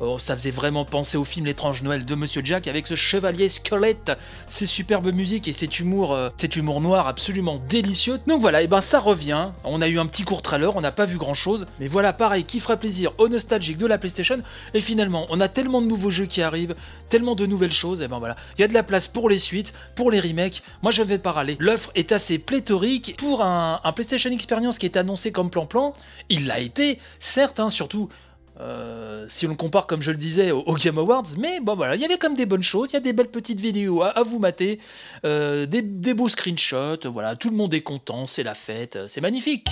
Oh, 0.00 0.18
ça 0.18 0.36
faisait 0.36 0.52
vraiment 0.52 0.84
penser 0.84 1.16
au 1.16 1.24
film 1.24 1.46
L'étrange 1.46 1.82
Noël 1.82 2.04
de 2.04 2.14
Monsieur 2.14 2.42
Jack 2.44 2.68
avec 2.68 2.86
ce 2.86 2.94
chevalier 2.94 3.48
squelette, 3.48 4.12
ses 4.46 4.66
superbes 4.66 5.12
musiques 5.12 5.48
et 5.48 5.52
cet 5.52 5.80
humour, 5.80 6.12
euh, 6.12 6.28
cet 6.36 6.56
humour 6.56 6.80
noir 6.80 7.08
absolument 7.08 7.60
délicieux. 7.68 8.17
Donc 8.26 8.40
voilà, 8.40 8.62
et 8.62 8.66
ben 8.66 8.80
ça 8.80 9.00
revient. 9.00 9.50
On 9.64 9.80
a 9.80 9.88
eu 9.88 9.98
un 9.98 10.06
petit 10.06 10.22
court 10.22 10.42
trailer, 10.42 10.76
on 10.76 10.80
n'a 10.80 10.92
pas 10.92 11.06
vu 11.06 11.16
grand 11.16 11.34
chose, 11.34 11.66
mais 11.80 11.88
voilà, 11.88 12.12
pareil, 12.12 12.44
qui 12.44 12.60
fera 12.60 12.76
plaisir 12.76 13.12
aux 13.18 13.28
nostalgiques 13.28 13.78
de 13.78 13.86
la 13.86 13.98
PlayStation. 13.98 14.38
Et 14.74 14.80
finalement, 14.80 15.26
on 15.30 15.40
a 15.40 15.48
tellement 15.48 15.80
de 15.80 15.86
nouveaux 15.86 16.10
jeux 16.10 16.26
qui 16.26 16.42
arrivent, 16.42 16.74
tellement 17.08 17.34
de 17.34 17.46
nouvelles 17.46 17.72
choses, 17.72 18.02
et 18.02 18.08
ben 18.08 18.18
voilà, 18.18 18.36
il 18.56 18.60
y 18.60 18.64
a 18.64 18.68
de 18.68 18.74
la 18.74 18.82
place 18.82 19.08
pour 19.08 19.28
les 19.28 19.38
suites, 19.38 19.72
pour 19.94 20.10
les 20.10 20.20
remakes. 20.20 20.62
Moi, 20.82 20.92
je 20.92 21.02
vais 21.02 21.18
pas 21.18 21.32
parler. 21.32 21.56
L'offre 21.60 21.90
est 21.94 22.12
assez 22.12 22.38
pléthorique 22.38 23.16
pour 23.18 23.42
un, 23.42 23.80
PlayStation 23.94 24.30
Experience 24.30 24.78
qui 24.78 24.86
est 24.86 24.96
annoncé 24.96 25.32
comme 25.32 25.50
plan-plan. 25.50 25.92
Il 26.28 26.46
l'a 26.46 26.60
été, 26.60 26.98
certes, 27.18 27.60
hein, 27.60 27.70
surtout 27.70 28.08
euh, 28.60 29.24
si 29.28 29.46
on 29.46 29.50
le 29.50 29.56
compare, 29.56 29.86
comme 29.86 30.02
je 30.02 30.10
le 30.10 30.16
disais, 30.16 30.50
au, 30.50 30.74
Game 30.74 30.98
Awards, 30.98 31.24
mais 31.38 31.60
bon 31.60 31.76
voilà, 31.76 31.94
il 31.94 32.00
y 32.00 32.04
avait 32.04 32.18
même 32.22 32.34
des 32.34 32.46
bonnes 32.46 32.62
choses, 32.62 32.90
il 32.90 32.94
y 32.94 32.96
a 32.96 33.00
des 33.00 33.12
belles 33.12 33.30
petites 33.30 33.60
vidéos 33.60 34.02
à, 34.02 34.22
vous 34.22 34.38
mater, 34.38 34.80
euh, 35.24 35.66
des, 35.66 35.82
des, 35.82 36.14
beaux 36.14 36.28
screenshots, 36.28 37.08
voilà, 37.10 37.36
tout 37.36 37.50
le 37.50 37.56
monde 37.56 37.74
est 37.74 37.82
content, 37.82 38.26
c'est 38.26 38.42
la 38.42 38.54
fête, 38.54 38.98
c'est 39.06 39.20
magnifique. 39.20 39.68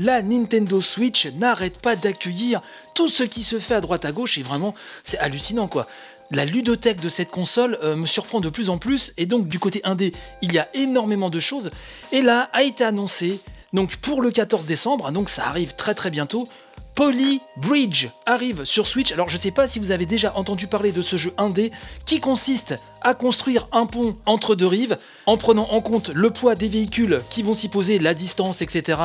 La 0.00 0.22
Nintendo 0.22 0.80
Switch 0.80 1.26
n'arrête 1.34 1.80
pas 1.80 1.96
d'accueillir 1.96 2.62
tout 2.94 3.08
ce 3.08 3.24
qui 3.24 3.42
se 3.42 3.58
fait 3.58 3.74
à 3.74 3.80
droite 3.80 4.04
à 4.04 4.12
gauche 4.12 4.38
et 4.38 4.42
vraiment 4.42 4.72
c'est 5.02 5.18
hallucinant 5.18 5.66
quoi 5.66 5.88
la 6.30 6.44
ludothèque 6.44 7.00
de 7.00 7.08
cette 7.08 7.30
console 7.30 7.78
euh, 7.82 7.96
me 7.96 8.06
surprend 8.06 8.40
de 8.40 8.48
plus 8.48 8.70
en 8.70 8.78
plus, 8.78 9.12
et 9.16 9.26
donc 9.26 9.48
du 9.48 9.58
côté 9.58 9.80
indé, 9.84 10.12
il 10.42 10.52
y 10.52 10.58
a 10.58 10.68
énormément 10.74 11.30
de 11.30 11.40
choses. 11.40 11.70
Et 12.12 12.22
là, 12.22 12.48
a 12.52 12.62
été 12.62 12.84
annoncé, 12.84 13.40
donc 13.72 13.96
pour 13.96 14.22
le 14.22 14.30
14 14.30 14.66
décembre, 14.66 15.10
donc 15.10 15.28
ça 15.28 15.46
arrive 15.46 15.74
très 15.74 15.94
très 15.94 16.10
bientôt, 16.10 16.48
Poly 16.98 17.40
Bridge 17.56 18.08
arrive 18.26 18.64
sur 18.64 18.88
Switch. 18.88 19.12
Alors 19.12 19.28
je 19.28 19.36
sais 19.36 19.52
pas 19.52 19.68
si 19.68 19.78
vous 19.78 19.92
avez 19.92 20.04
déjà 20.04 20.32
entendu 20.34 20.66
parler 20.66 20.90
de 20.90 21.00
ce 21.00 21.16
jeu 21.16 21.32
indé 21.38 21.70
qui 22.06 22.18
consiste 22.18 22.74
à 23.02 23.14
construire 23.14 23.68
un 23.70 23.86
pont 23.86 24.16
entre 24.26 24.56
deux 24.56 24.66
rives 24.66 24.98
en 25.26 25.36
prenant 25.36 25.68
en 25.70 25.80
compte 25.80 26.08
le 26.08 26.30
poids 26.30 26.56
des 26.56 26.68
véhicules 26.68 27.22
qui 27.30 27.44
vont 27.44 27.54
s'y 27.54 27.68
poser, 27.68 28.00
la 28.00 28.14
distance, 28.14 28.62
etc. 28.62 28.98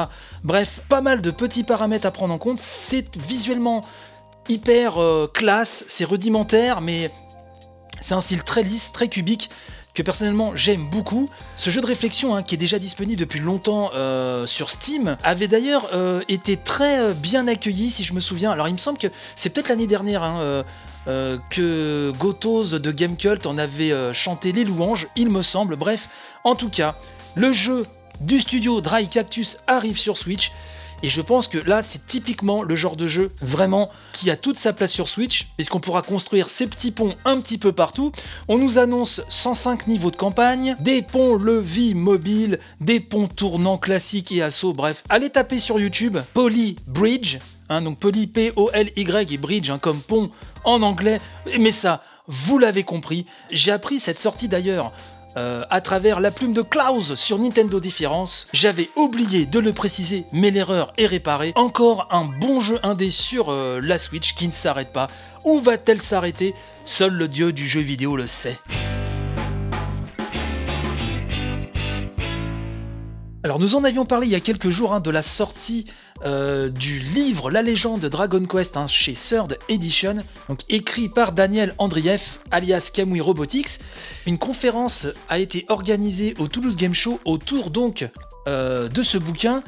Bref, 0.43 0.79
pas 0.89 1.01
mal 1.01 1.21
de 1.21 1.29
petits 1.29 1.63
paramètres 1.63 2.07
à 2.07 2.11
prendre 2.11 2.33
en 2.33 2.39
compte. 2.39 2.59
C'est 2.59 3.15
visuellement 3.15 3.85
hyper 4.49 5.01
euh, 5.01 5.29
classe, 5.33 5.83
c'est 5.87 6.05
rudimentaire, 6.05 6.81
mais 6.81 7.11
c'est 8.01 8.13
un 8.13 8.21
style 8.21 8.43
très 8.43 8.63
lisse, 8.63 8.91
très 8.91 9.07
cubique 9.07 9.49
que 9.93 10.01
personnellement 10.01 10.53
j'aime 10.55 10.89
beaucoup. 10.89 11.29
Ce 11.55 11.69
jeu 11.69 11.79
de 11.79 11.85
réflexion, 11.85 12.35
hein, 12.35 12.41
qui 12.41 12.55
est 12.55 12.57
déjà 12.57 12.79
disponible 12.79 13.19
depuis 13.19 13.39
longtemps 13.39 13.91
euh, 13.93 14.47
sur 14.47 14.71
Steam, 14.71 15.17
avait 15.23 15.47
d'ailleurs 15.47 15.89
euh, 15.93 16.21
été 16.27 16.57
très 16.57 17.13
bien 17.13 17.47
accueilli, 17.47 17.91
si 17.91 18.03
je 18.03 18.13
me 18.13 18.19
souviens. 18.19 18.51
Alors 18.51 18.67
il 18.67 18.73
me 18.73 18.79
semble 18.79 18.97
que 18.97 19.07
c'est 19.35 19.51
peut-être 19.51 19.69
l'année 19.69 19.87
dernière 19.87 20.23
hein, 20.23 20.63
que 21.05 22.11
Gotos 22.17 22.79
de 22.79 22.91
Gamecult 22.91 23.45
en 23.45 23.57
avait 23.57 24.13
chanté 24.13 24.51
les 24.51 24.63
louanges, 24.63 25.07
il 25.15 25.29
me 25.29 25.43
semble. 25.43 25.75
Bref, 25.75 26.09
en 26.43 26.55
tout 26.55 26.69
cas, 26.69 26.95
le 27.35 27.51
jeu 27.51 27.85
du 28.19 28.39
studio 28.39 28.81
Dry 28.81 29.07
Cactus 29.07 29.59
arrive 29.67 29.99
sur 29.99 30.17
Switch. 30.17 30.51
Et 31.03 31.09
je 31.09 31.21
pense 31.21 31.49
que 31.49 31.57
là, 31.57 31.83
c'est 31.83 32.07
typiquement 32.07 32.63
le 32.63 32.75
genre 32.75 32.95
de 32.95 33.07
jeu 33.07 33.29
vraiment 33.41 33.91
qui 34.13 34.31
a 34.31 34.37
toute 34.37 34.57
sa 34.57 34.71
place 34.71 34.91
sur 34.91 35.09
Switch, 35.09 35.49
puisqu'on 35.57 35.81
pourra 35.81 36.01
construire 36.01 36.49
ces 36.49 36.65
petits 36.65 36.91
ponts 36.91 37.13
un 37.25 37.41
petit 37.41 37.57
peu 37.57 37.73
partout. 37.73 38.13
On 38.47 38.57
nous 38.57 38.79
annonce 38.79 39.21
105 39.27 39.87
niveaux 39.87 40.11
de 40.11 40.15
campagne, 40.15 40.77
des 40.79 41.01
ponts 41.01 41.35
levis 41.35 41.93
mobiles, 41.93 42.57
des 42.79 43.01
ponts 43.01 43.27
tournants 43.27 43.77
classiques 43.77 44.31
et 44.31 44.41
assaut, 44.41 44.71
bref. 44.71 45.03
Allez 45.09 45.29
taper 45.29 45.59
sur 45.59 45.77
YouTube 45.77 46.17
Poly 46.33 46.77
Bridge, 46.87 47.39
hein, 47.67 47.81
donc 47.81 47.99
Poly 47.99 48.27
P-O-L-Y 48.27 49.33
et 49.33 49.37
Bridge, 49.37 49.69
hein, 49.69 49.79
comme 49.79 49.99
pont 49.99 50.31
en 50.63 50.81
anglais. 50.81 51.19
Mais 51.59 51.71
ça, 51.73 52.01
vous 52.27 52.57
l'avez 52.57 52.83
compris, 52.83 53.25
j'ai 53.51 53.71
appris 53.71 53.99
cette 53.99 54.19
sortie 54.19 54.47
d'ailleurs 54.47 54.93
euh, 55.35 55.63
à 55.69 55.81
travers 55.81 56.19
la 56.19 56.31
plume 56.31 56.53
de 56.53 56.61
Klaus 56.61 57.15
sur 57.15 57.39
Nintendo 57.39 57.79
Difference. 57.79 58.47
J'avais 58.53 58.89
oublié 58.95 59.45
de 59.45 59.59
le 59.59 59.73
préciser, 59.73 60.25
mais 60.31 60.51
l'erreur 60.51 60.93
est 60.97 61.05
réparée. 61.05 61.53
Encore 61.55 62.07
un 62.11 62.25
bon 62.25 62.59
jeu 62.59 62.79
indé 62.83 63.09
sur 63.09 63.49
euh, 63.49 63.79
la 63.81 63.97
Switch 63.97 64.35
qui 64.35 64.47
ne 64.47 64.51
s'arrête 64.51 64.93
pas. 64.93 65.07
Où 65.43 65.59
va-t-elle 65.59 66.01
s'arrêter? 66.01 66.53
Seul 66.85 67.13
le 67.13 67.27
dieu 67.27 67.51
du 67.51 67.67
jeu 67.67 67.81
vidéo 67.81 68.15
le 68.15 68.27
sait. 68.27 68.57
Alors 73.45 73.59
nous 73.59 73.75
en 73.75 73.83
avions 73.83 74.05
parlé 74.05 74.27
il 74.27 74.31
y 74.31 74.35
a 74.35 74.39
quelques 74.39 74.69
jours 74.69 74.93
hein, 74.93 75.01
de 75.01 75.11
la 75.11 75.21
sortie 75.21 75.85
euh, 76.25 76.69
du 76.69 76.99
livre 76.99 77.51
La 77.51 77.61
légende 77.61 78.01
de 78.01 78.07
Dragon 78.07 78.43
Quest 78.45 78.77
hein, 78.77 78.87
chez 78.87 79.13
Third 79.13 79.57
Edition, 79.69 80.15
donc 80.47 80.59
écrit 80.69 81.09
par 81.09 81.31
Daniel 81.31 81.75
Andrieff 81.77 82.39
alias 82.51 82.91
Kamui 82.93 83.21
Robotics. 83.21 83.79
Une 84.25 84.37
conférence 84.37 85.07
a 85.29 85.39
été 85.39 85.65
organisée 85.67 86.33
au 86.39 86.47
Toulouse 86.47 86.77
Game 86.77 86.93
Show 86.93 87.19
autour 87.25 87.69
donc 87.69 88.07
euh, 88.47 88.89
de 88.89 89.03
ce 89.03 89.17
bouquin. 89.17 89.63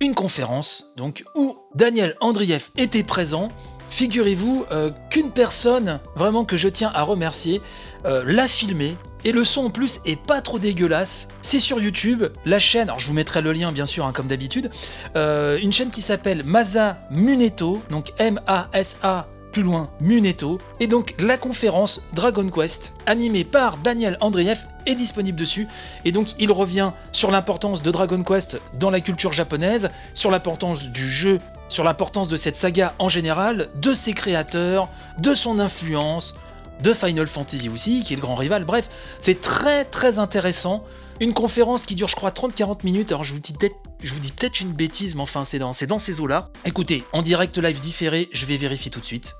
Une 0.00 0.14
conférence 0.14 0.92
donc 0.96 1.24
où 1.36 1.56
Daniel 1.74 2.16
Andrieff 2.20 2.72
était 2.76 3.04
présent. 3.04 3.50
Figurez-vous 3.88 4.64
euh, 4.72 4.90
qu'une 5.10 5.30
personne 5.30 6.00
vraiment 6.16 6.44
que 6.44 6.56
je 6.56 6.68
tiens 6.68 6.90
à 6.94 7.02
remercier 7.02 7.60
l'a 8.04 8.48
filmé. 8.48 8.96
Et 9.24 9.32
le 9.32 9.44
son 9.44 9.66
en 9.66 9.70
plus 9.70 10.00
est 10.04 10.20
pas 10.20 10.40
trop 10.40 10.58
dégueulasse. 10.58 11.28
C'est 11.40 11.60
sur 11.60 11.80
YouTube, 11.80 12.24
la 12.44 12.58
chaîne, 12.58 12.88
alors 12.88 12.98
je 12.98 13.06
vous 13.06 13.14
mettrai 13.14 13.40
le 13.40 13.52
lien 13.52 13.70
bien 13.70 13.86
sûr 13.86 14.04
hein, 14.04 14.12
comme 14.12 14.26
d'habitude, 14.26 14.70
euh, 15.14 15.58
une 15.62 15.72
chaîne 15.72 15.90
qui 15.90 16.02
s'appelle 16.02 16.42
Masa 16.44 16.98
Muneto, 17.10 17.82
donc 17.90 18.12
M-A-S-A 18.18 19.28
plus 19.52 19.62
loin 19.62 19.90
Muneto, 20.00 20.58
et 20.80 20.86
donc 20.86 21.14
la 21.18 21.36
conférence 21.36 22.02
Dragon 22.14 22.46
Quest, 22.48 22.94
animée 23.06 23.44
par 23.44 23.76
Daniel 23.76 24.16
Andrieff, 24.20 24.66
est 24.86 24.94
disponible 24.94 25.38
dessus, 25.38 25.68
et 26.04 26.10
donc 26.10 26.30
il 26.40 26.50
revient 26.50 26.90
sur 27.12 27.30
l'importance 27.30 27.82
de 27.82 27.90
Dragon 27.90 28.24
Quest 28.24 28.60
dans 28.74 28.90
la 28.90 29.00
culture 29.00 29.32
japonaise, 29.32 29.90
sur 30.14 30.30
l'importance 30.30 30.88
du 30.88 31.08
jeu, 31.08 31.38
sur 31.68 31.84
l'importance 31.84 32.28
de 32.28 32.36
cette 32.36 32.56
saga 32.56 32.94
en 32.98 33.08
général, 33.08 33.68
de 33.76 33.94
ses 33.94 34.14
créateurs, 34.14 34.88
de 35.18 35.34
son 35.34 35.60
influence, 35.60 36.34
de 36.82 36.92
Final 36.92 37.26
Fantasy 37.26 37.68
aussi, 37.68 38.02
qui 38.02 38.12
est 38.12 38.16
le 38.16 38.22
grand 38.22 38.34
rival. 38.34 38.64
Bref, 38.64 38.88
c'est 39.20 39.40
très 39.40 39.84
très 39.84 40.18
intéressant. 40.18 40.84
Une 41.20 41.34
conférence 41.34 41.84
qui 41.84 41.94
dure, 41.94 42.08
je 42.08 42.16
crois, 42.16 42.30
30-40 42.30 42.84
minutes. 42.84 43.12
Alors 43.12 43.24
je 43.24 43.32
vous 43.32 43.40
dis 43.40 43.52
peut-être 43.52 43.76
je 44.02 44.14
vous 44.14 44.20
dis 44.20 44.32
une 44.60 44.72
bêtise, 44.72 45.14
mais 45.14 45.22
enfin, 45.22 45.44
c'est 45.44 45.58
dans, 45.58 45.72
ces 45.72 46.20
eaux-là. 46.20 46.50
Écoutez, 46.64 47.04
en 47.12 47.22
direct 47.22 47.56
live 47.58 47.80
différé, 47.80 48.28
je 48.32 48.46
vais 48.46 48.56
vérifier 48.56 48.90
tout 48.90 49.00
de 49.00 49.04
suite. 49.04 49.36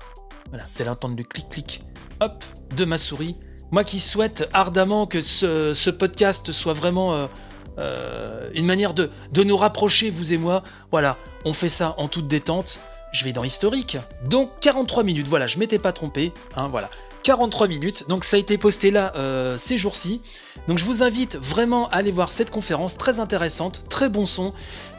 Voilà, 0.49 0.65
vous 0.73 0.81
allez 0.81 0.91
entendre 0.91 1.17
le 1.17 1.23
clic-clic, 1.23 1.83
hop, 2.21 2.45
de 2.75 2.85
ma 2.85 2.97
souris. 2.97 3.35
Moi 3.71 3.83
qui 3.83 3.99
souhaite 3.99 4.47
ardemment 4.53 5.07
que 5.07 5.19
ce, 5.19 5.89
podcast 5.89 6.51
soit 6.51 6.73
vraiment 6.73 7.13
euh, 7.13 7.27
euh, 7.79 8.49
une 8.53 8.65
manière 8.65 8.93
de, 8.93 9.09
de 9.31 9.43
nous 9.43 9.57
rapprocher, 9.57 10.09
vous 10.09 10.31
et 10.31 10.37
moi. 10.37 10.63
Voilà, 10.91 11.17
on 11.43 11.53
fait 11.53 11.69
ça 11.69 11.95
en 11.97 12.07
toute 12.07 12.27
détente. 12.27 12.79
Je 13.11 13.25
vais 13.25 13.33
dans 13.33 13.43
historique. 13.43 13.97
Donc 14.25 14.49
43 14.61 15.03
minutes, 15.03 15.27
voilà, 15.27 15.45
je 15.47 15.57
m'étais 15.57 15.79
pas 15.79 15.91
trompé. 15.91 16.31
Hein, 16.55 16.67
voilà. 16.69 16.89
43 17.23 17.67
minutes. 17.67 18.05
Donc 18.07 18.23
ça 18.23 18.37
a 18.37 18.39
été 18.39 18.57
posté 18.57 18.91
là 18.91 19.13
euh, 19.15 19.57
ces 19.57 19.77
jours-ci. 19.77 20.21
Donc 20.67 20.77
je 20.77 20.85
vous 20.85 21.03
invite 21.03 21.37
vraiment 21.37 21.89
à 21.89 21.95
aller 21.97 22.11
voir 22.11 22.29
cette 22.29 22.51
conférence 22.51 22.97
très 22.97 23.19
intéressante, 23.19 23.85
très 23.89 24.09
bon 24.09 24.25
son. 24.25 24.53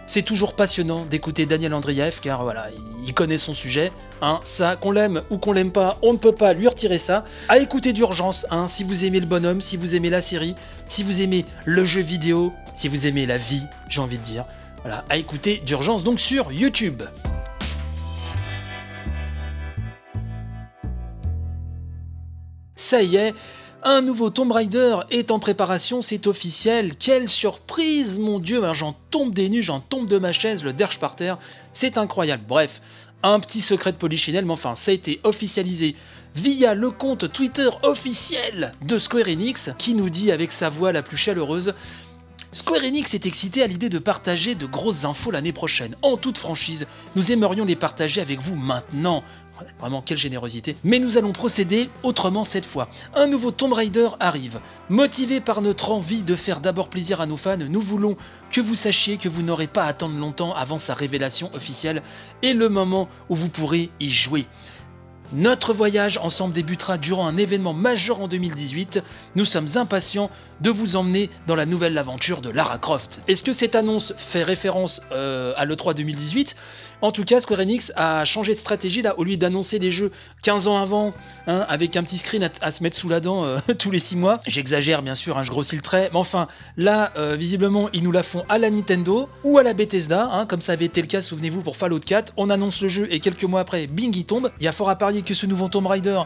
C'est 0.06 0.22
toujours 0.22 0.54
passionnant 0.54 1.06
d'écouter 1.06 1.46
Daniel 1.46 1.72
Andrieff 1.72 2.20
car 2.20 2.42
voilà, 2.42 2.68
il 3.06 3.14
connaît 3.14 3.38
son 3.38 3.54
sujet. 3.54 3.90
Hein. 4.20 4.40
Ça, 4.44 4.76
qu'on 4.76 4.90
l'aime 4.90 5.22
ou 5.30 5.38
qu'on 5.38 5.52
l'aime 5.52 5.72
pas, 5.72 5.98
on 6.02 6.12
ne 6.12 6.18
peut 6.18 6.34
pas 6.34 6.52
lui 6.52 6.68
retirer 6.68 6.98
ça. 6.98 7.24
À 7.48 7.58
écouter 7.58 7.92
d'urgence, 7.92 8.46
hein, 8.50 8.68
si 8.68 8.84
vous 8.84 9.04
aimez 9.04 9.20
le 9.20 9.26
bonhomme, 9.26 9.60
si 9.60 9.76
vous 9.76 9.94
aimez 9.94 10.10
la 10.10 10.20
série, 10.20 10.54
si 10.88 11.02
vous 11.02 11.22
aimez 11.22 11.46
le 11.64 11.84
jeu 11.84 12.02
vidéo, 12.02 12.52
si 12.74 12.88
vous 12.88 13.06
aimez 13.06 13.24
la 13.24 13.38
vie, 13.38 13.64
j'ai 13.88 14.00
envie 14.00 14.18
de 14.18 14.22
dire. 14.22 14.44
Voilà, 14.82 15.04
à 15.08 15.16
écouter 15.16 15.62
d'urgence 15.64 16.04
donc 16.04 16.20
sur 16.20 16.52
YouTube. 16.52 17.02
Ça 22.76 23.02
y 23.02 23.16
est, 23.16 23.34
un 23.84 24.02
nouveau 24.02 24.30
Tomb 24.30 24.50
Raider 24.50 24.96
est 25.10 25.30
en 25.30 25.38
préparation, 25.38 26.02
c'est 26.02 26.26
officiel. 26.26 26.96
Quelle 26.96 27.28
surprise, 27.28 28.18
mon 28.18 28.38
dieu, 28.38 28.62
j'en 28.72 28.96
tombe 29.10 29.32
des 29.32 29.48
nues, 29.48 29.62
j'en 29.62 29.78
tombe 29.78 30.08
de 30.08 30.18
ma 30.18 30.32
chaise, 30.32 30.64
le 30.64 30.72
derche 30.72 30.98
par 30.98 31.14
terre, 31.14 31.38
c'est 31.72 31.98
incroyable. 31.98 32.42
Bref, 32.48 32.80
un 33.22 33.38
petit 33.40 33.60
secret 33.60 33.92
de 33.92 33.96
polichinelle, 33.96 34.44
mais 34.44 34.52
enfin, 34.52 34.74
ça 34.74 34.90
a 34.90 34.94
été 34.94 35.20
officialisé 35.22 35.94
via 36.34 36.74
le 36.74 36.90
compte 36.90 37.30
Twitter 37.32 37.68
officiel 37.82 38.74
de 38.82 38.98
Square 38.98 39.28
Enix, 39.28 39.70
qui 39.78 39.94
nous 39.94 40.10
dit 40.10 40.32
avec 40.32 40.50
sa 40.50 40.68
voix 40.68 40.90
la 40.90 41.02
plus 41.02 41.16
chaleureuse 41.16 41.74
Square 42.54 42.84
Enix 42.84 43.14
est 43.14 43.26
excité 43.26 43.64
à 43.64 43.66
l'idée 43.66 43.88
de 43.88 43.98
partager 43.98 44.54
de 44.54 44.64
grosses 44.64 45.04
infos 45.04 45.32
l'année 45.32 45.52
prochaine. 45.52 45.96
En 46.02 46.16
toute 46.16 46.38
franchise, 46.38 46.86
nous 47.16 47.32
aimerions 47.32 47.64
les 47.64 47.74
partager 47.74 48.20
avec 48.20 48.40
vous 48.40 48.54
maintenant. 48.54 49.24
Vraiment, 49.80 50.02
quelle 50.02 50.18
générosité. 50.18 50.76
Mais 50.84 51.00
nous 51.00 51.18
allons 51.18 51.32
procéder 51.32 51.90
autrement 52.04 52.44
cette 52.44 52.64
fois. 52.64 52.88
Un 53.12 53.26
nouveau 53.26 53.50
Tomb 53.50 53.72
Raider 53.72 54.08
arrive. 54.20 54.60
Motivé 54.88 55.40
par 55.40 55.62
notre 55.62 55.90
envie 55.90 56.22
de 56.22 56.36
faire 56.36 56.60
d'abord 56.60 56.90
plaisir 56.90 57.20
à 57.20 57.26
nos 57.26 57.36
fans, 57.36 57.56
nous 57.56 57.80
voulons 57.80 58.16
que 58.52 58.60
vous 58.60 58.76
sachiez 58.76 59.16
que 59.16 59.28
vous 59.28 59.42
n'aurez 59.42 59.66
pas 59.66 59.82
à 59.82 59.88
attendre 59.88 60.16
longtemps 60.16 60.54
avant 60.54 60.78
sa 60.78 60.94
révélation 60.94 61.52
officielle 61.54 62.02
et 62.42 62.52
le 62.52 62.68
moment 62.68 63.08
où 63.28 63.34
vous 63.34 63.48
pourrez 63.48 63.90
y 63.98 64.10
jouer. 64.10 64.46
Notre 65.32 65.72
voyage 65.72 66.18
ensemble 66.18 66.54
débutera 66.54 66.98
durant 66.98 67.26
un 67.26 67.36
événement 67.36 67.72
majeur 67.72 68.20
en 68.20 68.28
2018. 68.28 69.02
Nous 69.34 69.44
sommes 69.44 69.66
impatients 69.76 70.30
de 70.60 70.70
vous 70.70 70.96
emmener 70.96 71.30
dans 71.46 71.54
la 71.54 71.66
nouvelle 71.66 71.96
aventure 71.98 72.40
de 72.40 72.50
Lara 72.50 72.78
Croft. 72.78 73.22
Est-ce 73.26 73.42
que 73.42 73.52
cette 73.52 73.74
annonce 73.74 74.12
fait 74.16 74.42
référence 74.42 75.02
euh, 75.12 75.54
à 75.56 75.64
l'E3 75.64 75.94
2018 75.94 76.56
En 77.04 77.12
tout 77.12 77.24
cas, 77.24 77.38
Square 77.38 77.60
Enix 77.60 77.92
a 77.96 78.24
changé 78.24 78.54
de 78.54 78.58
stratégie 78.58 79.02
là, 79.02 79.18
au 79.18 79.24
lieu 79.24 79.36
d'annoncer 79.36 79.78
les 79.78 79.90
jeux 79.90 80.10
15 80.42 80.68
ans 80.68 80.78
avant, 80.78 81.12
hein, 81.46 81.66
avec 81.68 81.98
un 81.98 82.02
petit 82.02 82.16
screen 82.16 82.48
à, 82.62 82.70
se 82.70 82.82
mettre 82.82 82.96
sous 82.96 83.10
la 83.10 83.20
dent 83.20 83.44
euh, 83.44 83.58
tous 83.78 83.90
les 83.90 83.98
6 83.98 84.16
mois. 84.16 84.40
J'exagère 84.46 85.02
bien 85.02 85.14
sûr, 85.14 85.36
hein, 85.36 85.42
je 85.42 85.50
grossis 85.50 85.76
le 85.76 85.82
trait, 85.82 86.08
mais 86.14 86.18
enfin, 86.18 86.48
là, 86.78 87.12
euh, 87.18 87.36
visiblement, 87.36 87.90
ils 87.92 88.02
nous 88.02 88.10
la 88.10 88.22
font 88.22 88.46
à 88.48 88.56
la 88.56 88.70
Nintendo 88.70 89.28
ou 89.42 89.58
à 89.58 89.62
la 89.62 89.74
Bethesda, 89.74 90.30
hein, 90.32 90.46
comme 90.46 90.62
ça 90.62 90.72
avait 90.72 90.86
été 90.86 91.02
le 91.02 91.06
cas, 91.06 91.20
souvenez-vous, 91.20 91.60
pour 91.60 91.76
Fallout 91.76 92.00
4. 92.00 92.32
On 92.38 92.48
annonce 92.48 92.80
le 92.80 92.88
jeu 92.88 93.06
et 93.10 93.20
quelques 93.20 93.44
mois 93.44 93.60
après, 93.60 93.86
bing, 93.86 94.16
il 94.16 94.24
tombe. 94.24 94.50
Il 94.58 94.64
y 94.64 94.68
a 94.68 94.72
fort 94.72 94.88
à 94.88 94.96
parier 94.96 95.20
que 95.20 95.34
ce 95.34 95.44
nouveau 95.44 95.68
Tomb 95.68 95.86
Raider 95.86 96.22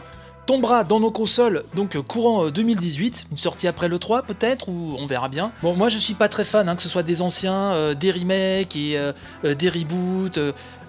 tombera 0.49 0.83
dans 0.83 0.99
nos 0.99 1.11
consoles 1.11 1.63
donc 1.75 1.95
euh, 1.95 2.01
courant 2.01 2.49
2018, 2.49 3.27
euh, 3.27 3.31
une 3.33 3.37
sortie 3.37 3.67
après 3.67 3.87
le 3.87 3.99
3 3.99 4.23
peut-être 4.23 4.67
ou 4.67 4.95
on 4.97 5.05
verra 5.05 5.29
bien. 5.29 5.51
Bon 5.61 5.75
moi 5.75 5.89
je 5.89 5.99
suis 5.99 6.15
pas 6.15 6.27
très 6.27 6.43
fan 6.43 6.67
hein, 6.67 6.75
que 6.75 6.81
ce 6.81 6.89
soit 6.89 7.03
des 7.03 7.21
anciens, 7.21 7.71
euh, 7.73 7.93
des 7.93 8.09
remakes 8.09 8.75
et 8.75 8.99
des 9.43 9.69
reboots. 9.69 10.39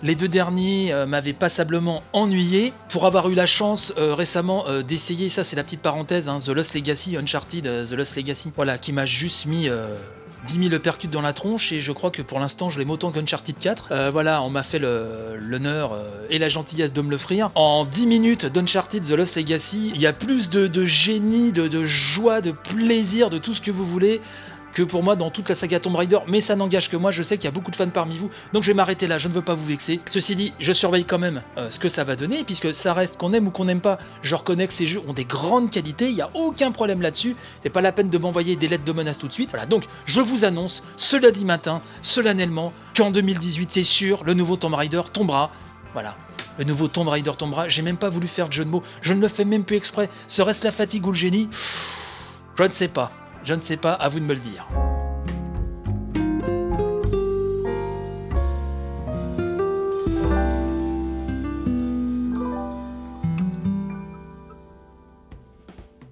les 0.03 0.15
deux 0.15 0.29
derniers 0.29 0.95
m'avaient 1.07 1.35
passablement 1.35 2.03
ennuyé. 2.15 2.73
Pour 2.89 3.05
avoir 3.05 3.29
eu 3.29 3.35
la 3.35 3.45
chance 3.45 3.93
récemment 3.99 4.65
d'essayer, 4.81 5.29
ça 5.29 5.45
c'est 5.45 5.57
la 5.57 5.63
petite 5.63 5.83
parenthèse, 5.83 6.31
hein, 6.31 6.39
The 6.39 6.49
Lost 6.49 6.75
Legacy, 6.75 7.19
Uncharted, 7.19 7.65
The 7.65 7.93
Lost 7.93 8.17
Legacy, 8.17 8.53
voilà 8.57 8.79
qui 8.79 8.95
m'a 8.95 9.05
juste 9.05 9.45
mis 9.45 9.69
10 10.47 10.69
000 10.69 10.81
percutes 10.81 11.11
dans 11.11 11.23
la 11.23 11.33
tronche 11.33 11.73
et 11.73 11.81
je 11.81 11.93
crois 11.93 12.11
que 12.11 12.23
pour 12.23 12.41
l'instant 12.41 12.71
je 12.71 12.79
l'aime 12.79 12.91
autant 12.91 13.11
qu'Uncharted 13.11 13.57
4. 13.59 13.89
Euh, 13.91 14.11
voilà, 14.11 14.43
on 14.43 14.51
m'a 14.51 14.63
fait 14.63 14.79
l'honneur 14.79 15.93
euh, 15.93 16.27
et 16.31 16.39
la 16.39 16.49
gentillesse 16.49 16.93
de 16.93 17.03
me 17.03 17.11
l'offrir. 17.11 17.51
En 17.55 17.85
10 17.85 18.07
minutes 18.07 18.47
d'Uncharted 18.47 19.05
The 19.07 19.13
Lost 19.13 19.37
Legacy, 19.37 19.93
il 19.95 20.01
y 20.01 20.07
a 20.07 20.13
plus 20.13 20.51
de, 20.51 20.85
génie, 20.85 21.53
de, 21.53 21.85
joie, 21.85 22.41
de 22.41 22.53
plaisir, 22.53 23.31
de 23.31 23.39
tout 23.39 23.55
ce 23.55 23.61
que 23.61 23.71
vous 23.71 23.85
voulez 23.85 24.21
que 24.75 24.83
pour 24.83 25.03
moi 25.03 25.17
dans 25.17 25.31
toute 25.31 25.49
la 25.49 25.55
saga 25.55 25.81
Tomb 25.81 25.97
Raider, 25.97 26.19
mais 26.29 26.41
ça 26.41 26.57
n'engage 26.57 26.91
que 26.91 26.97
moi, 26.97 27.11
je 27.11 27.23
sais 27.23 27.37
qu'il 27.37 27.45
y 27.47 27.49
a 27.49 27.53
beaucoup 27.53 27.71
de 27.71 27.77
fans 27.77 27.89
parmi 27.89 28.17
vous, 28.17 28.31
donc 28.53 28.63
je 28.63 28.69
vais 28.69 28.75
m'arrêter 28.75 29.07
là, 29.07 29.19
je 29.19 29.29
ne 29.29 29.33
veux 29.33 29.43
pas 29.43 29.55
vous 29.55 29.65
vexer. 29.65 30.01
Ceci 30.09 30.35
dit, 30.35 30.53
je 30.61 30.73
surveille 30.73 31.05
quand 31.05 31.19
même 31.19 31.43
euh, 31.59 31.71
ce 31.71 31.79
que 31.79 31.89
ça 31.89 32.05
va 32.05 32.17
donner, 32.17 32.45
puisque 32.45 32.73
ça 32.75 32.93
reste 32.93 33.17
qu'on 33.17 33.33
aime 33.33 33.49
ou 33.49 33.51
qu'on 33.51 33.65
n'aime 33.65 33.81
pas, 33.81 33.99
je 34.23 34.35
reconnais 34.35 34.67
que 34.67 34.73
ces 34.73 34.87
jeux 34.87 35.03
ont 35.07 35.13
des 35.13 35.25
grandes 35.25 35.71
qualités, 35.71 36.09
il 36.09 36.15
n'y 36.15 36.23
a 36.23 36.31
aucun 36.35 36.71
problème 36.73 37.03
là-dessus, 37.03 37.37
c'est 37.63 37.71
pas 37.71 37.81
la 37.81 37.93
peine 37.93 38.11
de 38.11 38.19
m'envoyer 38.19 38.57
des 38.57 38.69
lettres 38.69 38.85
de 38.85 38.93
menace 38.93 39.19
tout 39.19 39.29
de 39.29 39.33
suite. 39.33 39.51
Voilà, 39.51 39.67
donc 39.67 39.85
je 40.07 40.21
vous 40.21 40.45
annonce, 40.45 40.83
ce 40.97 41.17
lundi 41.17 41.45
matin, 41.45 41.83
solennellement, 42.03 42.73
qu'en 42.97 43.11
2018, 43.11 43.71
c'est 43.71 43.83
sûr, 43.83 44.25
le 44.25 44.35
nouveau 44.35 44.57
Tomb 44.57 44.75
Raider 44.75 45.03
tombera. 45.13 45.51
Voilà, 45.93 46.17
le 46.59 46.65
nouveau 46.65 46.89
Tomb 46.89 47.09
Raider 47.09 47.33
tombera. 47.37 47.69
J'ai 47.69 47.83
même 47.83 47.97
pas 47.97 48.09
voulu 48.11 48.29
faire 48.29 48.49
de 48.49 48.53
jeu 48.53 48.65
de 48.65 48.71
mots. 48.71 48.83
Je 49.01 49.15
ne 49.15 49.21
le 49.21 49.29
fais 49.29 49.45
même 49.45 49.65
plus 49.65 49.77
exprès. 49.77 50.09
Serait-ce 50.29 50.65
la 50.65 50.71
fatigue 50.71 51.07
ou 51.07 51.11
le 51.11 51.17
génie? 51.17 51.49
Je 52.57 52.63
ne 52.63 52.69
sais 52.69 52.89
pas. 52.89 53.11
Je 53.45 53.55
ne 53.55 53.63
sais 53.63 53.77
pas, 53.77 53.93
à 53.93 54.09
vous 54.09 54.21
de 54.21 54.25
me 54.25 54.35
le 54.35 54.41
dire. 54.41 54.69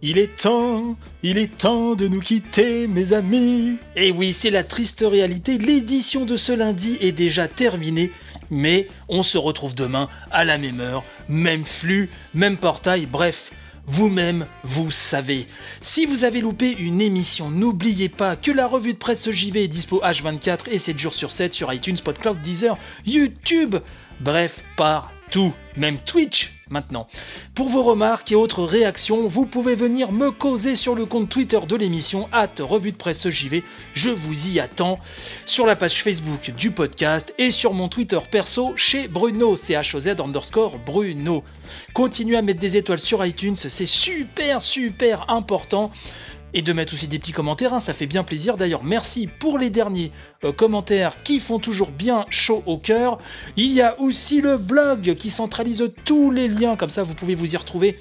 Il 0.01 0.17
est 0.17 0.37
temps, 0.37 0.97
il 1.23 1.37
est 1.37 1.59
temps 1.59 1.95
de 1.95 2.09
nous 2.09 2.21
quitter, 2.21 2.87
mes 2.87 3.13
amis. 3.13 3.77
Et 3.95 4.11
oui, 4.11 4.33
c'est 4.33 4.51
la 4.51 4.65
triste 4.65 5.05
réalité. 5.07 5.59
L'édition 5.59 6.25
de 6.25 6.37
ce 6.37 6.53
lundi 6.53 6.97
est 7.01 7.13
déjà 7.13 7.47
terminée, 7.47 8.11
mais 8.49 8.89
on 9.09 9.23
se 9.23 9.37
retrouve 9.37 9.75
demain 9.75 10.09
à 10.31 10.45
la 10.45 10.57
même 10.57 10.81
heure, 10.81 11.05
même 11.29 11.65
flux, 11.65 12.09
même 12.33 12.57
portail. 12.57 13.07
Bref, 13.07 13.51
vous-même, 13.89 14.47
vous 14.65 14.91
savez. 14.91 15.47
Si 15.81 16.05
vous 16.05 16.25
avez 16.25 16.41
loupé 16.41 16.73
une 16.73 17.01
émission, 17.01 17.51
n'oubliez 17.51 18.11
pas 18.11 18.37
que 18.37 18.51
la 18.51 18.67
revue 18.67 18.93
de 18.93 18.99
presse 18.99 19.31
JV 19.31 19.65
est 19.65 19.69
dispo 19.69 20.03
H24 20.03 20.71
et 20.71 20.79
7 20.79 20.99
jours 20.99 21.15
sur 21.15 21.33
7 21.33 21.55
sur 21.55 21.73
iTunes, 21.73 21.97
PodCloud, 22.05 22.41
Deezer, 22.43 22.77
YouTube. 23.07 23.77
Bref, 24.21 24.63
partout, 24.77 25.55
même 25.77 25.99
Twitch 26.05 26.58
maintenant. 26.71 27.07
Pour 27.55 27.69
vos 27.69 27.83
remarques 27.83 28.33
et 28.33 28.35
autres 28.35 28.65
réactions, 28.65 29.27
vous 29.27 29.47
pouvez 29.47 29.75
venir 29.75 30.13
me 30.13 30.31
causer 30.31 30.77
sur 30.77 30.95
le 30.95 31.07
compte 31.07 31.29
Twitter 31.29 31.61
de 31.69 31.77
l'émission, 31.77 32.29
at 32.33 32.49
revue 32.61 32.93
de 32.93 32.97
presse 32.97 33.29
JV. 33.29 33.65
Je 33.95 34.11
vous 34.11 34.51
y 34.51 34.61
attends. 34.61 34.99
Sur 35.47 35.67
la 35.67 35.77
page 35.77 36.03
Facebook 36.03 36.51
du 36.57 36.71
podcast 36.71 37.35
et 37.39 37.51
sur 37.51 37.75
mon 37.75 37.89
Twitter 37.89 38.19
perso 38.31 38.73
chez 38.77 39.09
Bruno, 39.09 39.57
C-H-O-Z 39.57 40.21
underscore 40.21 40.79
Bruno. 40.79 41.45
Continuez 41.95 42.37
à 42.37 42.43
mettre 42.43 42.61
des 42.61 42.77
étoiles 42.77 43.01
sur 43.01 43.25
iTunes, 43.25 43.57
c'est 43.57 43.87
super 43.87 44.61
super 44.61 45.25
important 45.29 45.91
et 46.55 46.63
de 46.63 46.73
mettre 46.73 46.95
aussi 46.95 47.09
des 47.09 47.19
petits 47.19 47.33
commentaires, 47.33 47.75
hein, 47.75 47.81
ça 47.81 47.93
fait 47.93 48.07
bien 48.07 48.25
plaisir. 48.25 48.57
D'ailleurs, 48.57 48.85
merci 48.85 49.27
pour 49.27 49.59
les 49.59 49.71
derniers 49.71 50.13
euh, 50.45 50.53
commentaires 50.53 51.23
qui 51.23 51.41
font 51.41 51.59
toujours 51.59 51.91
bien 51.91 52.27
chaud 52.31 52.63
au 52.67 52.79
cœur. 52.79 53.19
Il 53.57 53.73
y 53.73 53.83
a 53.83 54.01
aussi 54.01 54.41
le 54.41 54.57
blog 54.57 55.15
qui 55.17 55.31
centralise 55.31 55.93
tous 56.05 56.31
les 56.31 56.49
liens, 56.49 56.77
comme 56.77 56.91
ça 56.91 57.03
vous 57.03 57.15
pouvez 57.15 57.35
vous 57.35 57.55
y 57.55 57.57
retrouver 57.57 57.97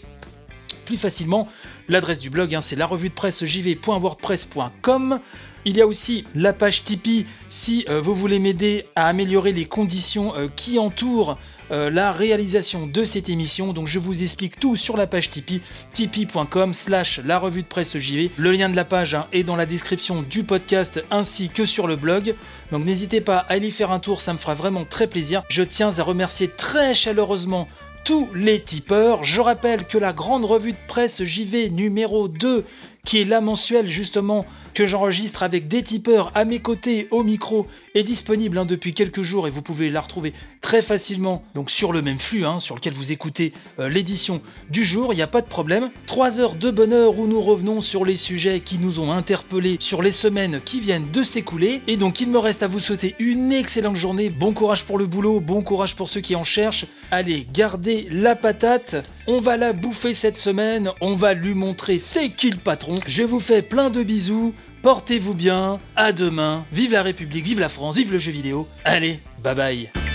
plus 0.86 0.98
facilement. 0.98 1.50
L'adresse 1.90 2.20
du 2.20 2.30
blog, 2.30 2.54
hein, 2.56 2.62
c'est 2.62 2.76
la 2.76 2.86
revue 2.86 3.10
de 3.10 3.14
presse 3.14 3.46
jv.wordpress.com. 3.46 5.20
Il 5.68 5.76
y 5.76 5.82
a 5.82 5.86
aussi 5.86 6.24
la 6.34 6.54
page 6.54 6.86
Tipeee 6.86 7.26
si 7.50 7.84
euh, 7.90 8.00
vous 8.00 8.16
voulez 8.16 8.40
m'aider 8.40 8.86
à 8.96 9.08
améliorer 9.08 9.52
les 9.52 9.66
conditions 9.66 10.34
euh, 10.34 10.48
qui 10.56 10.80
entourent 10.80 11.38
euh, 11.72 11.90
la 11.90 12.14
réalisation 12.14 12.88
de 12.88 13.04
cette 13.04 13.28
émission. 13.28 13.74
Donc 13.74 13.86
je 13.86 14.00
vous 14.00 14.24
explique 14.24 14.62
tout 14.62 14.78
sur 14.78 14.96
la 14.96 15.08
page 15.08 15.30
Tipeee, 15.30 15.60
tipeee.com 15.92 16.74
slash 16.74 17.20
la 17.26 17.38
revue 17.38 17.64
de 17.64 17.68
presse 17.68 17.98
JV. 17.98 18.32
Le 18.38 18.54
lien 18.54 18.70
de 18.70 18.78
la 18.78 18.86
page 18.86 19.14
hein, 19.14 19.28
est 19.34 19.44
dans 19.44 19.58
la 19.58 19.66
description 19.66 20.22
du 20.22 20.44
podcast 20.44 21.04
ainsi 21.12 21.50
que 21.50 21.66
sur 21.66 21.86
le 21.86 21.98
blog. 21.98 22.34
Donc 22.72 22.86
n'hésitez 22.86 23.20
pas 23.20 23.40
à 23.40 23.52
aller 23.52 23.70
faire 23.70 23.92
un 23.92 24.00
tour, 24.00 24.22
ça 24.22 24.32
me 24.32 24.38
fera 24.38 24.54
vraiment 24.54 24.86
très 24.86 25.08
plaisir. 25.08 25.44
Je 25.50 25.64
tiens 25.64 25.90
à 26.00 26.04
remercier 26.04 26.48
très 26.48 26.94
chaleureusement 26.94 27.68
tous 28.08 28.30
les 28.34 28.62
tipeurs. 28.62 29.26
Je 29.26 29.42
rappelle 29.42 29.86
que 29.86 29.98
la 29.98 30.14
grande 30.14 30.46
revue 30.46 30.72
de 30.72 30.78
presse 30.88 31.26
JV 31.26 31.70
numéro 31.70 32.30
2, 32.30 32.64
qui 33.08 33.22
est 33.22 33.26
la 33.26 33.40
mensuelle 33.40 33.88
justement 33.88 34.46
que 34.74 34.86
j'enregistre 34.86 35.42
avec 35.42 35.70
des 35.70 35.82
tipeurs 35.82 36.30
à 36.36 36.44
mes 36.44 36.60
côtés 36.60 37.08
au 37.10 37.24
micro 37.24 37.66
est 37.96 38.04
disponible 38.04 38.58
hein, 38.58 38.66
depuis 38.66 38.94
quelques 38.94 39.22
jours 39.22 39.48
et 39.48 39.50
vous 39.50 39.62
pouvez 39.62 39.90
la 39.90 40.02
retrouver 40.02 40.34
très 40.62 40.82
facilement 40.82 41.42
donc 41.56 41.72
sur 41.72 41.94
le 41.94 42.02
même 42.02 42.20
flux 42.20 42.46
hein, 42.46 42.60
sur 42.60 42.76
lequel 42.76 42.92
vous 42.94 43.14
écoutez 43.14 43.54
euh, 43.80 43.88
l'édition 43.88 44.42
du 44.70 44.84
jour, 44.84 45.14
il 45.14 45.16
n'y 45.16 45.22
a 45.22 45.28
pas 45.28 45.42
de 45.42 45.48
problème. 45.48 45.90
Trois 46.06 46.42
heures 46.42 46.56
de 46.56 46.70
bonheur 46.70 47.18
où 47.18 47.28
nous 47.28 47.40
revenons 47.40 47.80
sur 47.80 48.04
les 48.04 48.18
sujets 48.18 48.60
qui 48.60 48.78
nous 48.78 49.00
ont 49.00 49.12
interpellés 49.12 49.78
sur 49.80 50.02
les 50.02 50.12
semaines 50.12 50.60
qui 50.64 50.82
viennent 50.82 51.10
de 51.10 51.24
s'écouler. 51.24 51.82
Et 51.88 51.96
donc 51.96 52.20
il 52.20 52.30
me 52.30 52.38
reste 52.38 52.62
à 52.62 52.68
vous 52.68 52.80
souhaiter 52.80 53.16
une 53.20 53.54
excellente 53.54 53.96
journée, 53.96 54.30
bon 54.30 54.52
courage 54.52 54.84
pour 54.84 54.98
le 54.98 55.08
boulot, 55.08 55.40
bon 55.40 55.62
courage 55.62 55.96
pour 55.96 56.10
ceux 56.10 56.22
qui 56.22 56.36
en 56.36 56.44
cherchent, 56.44 56.86
allez 57.10 57.48
gardez 57.54 58.10
la 58.12 58.36
patate, 58.36 58.98
on 59.28 59.40
va 59.40 59.56
la 59.56 59.72
bouffer 59.72 60.14
cette 60.14 60.38
semaine, 60.38 60.92
on 61.00 61.16
va 61.16 61.34
lui 61.34 61.54
montrer 61.54 61.98
c'est 61.98 62.30
qui 62.30 62.50
le 62.50 62.58
patron, 62.58 62.96
je 63.06 63.24
vous 63.24 63.40
fais 63.40 63.62
plein 63.62 63.90
de 63.90 64.04
bisous, 64.04 64.54
Portez-vous 64.82 65.34
bien, 65.34 65.80
à 65.96 66.12
demain, 66.12 66.64
vive 66.72 66.92
la 66.92 67.02
République, 67.02 67.44
vive 67.44 67.60
la 67.60 67.70
France, 67.70 67.98
vive 67.98 68.12
le 68.12 68.20
jeu 68.20 68.32
vidéo. 68.32 68.68
Allez, 68.86 69.20
bye 69.44 69.56
bye 69.56 70.07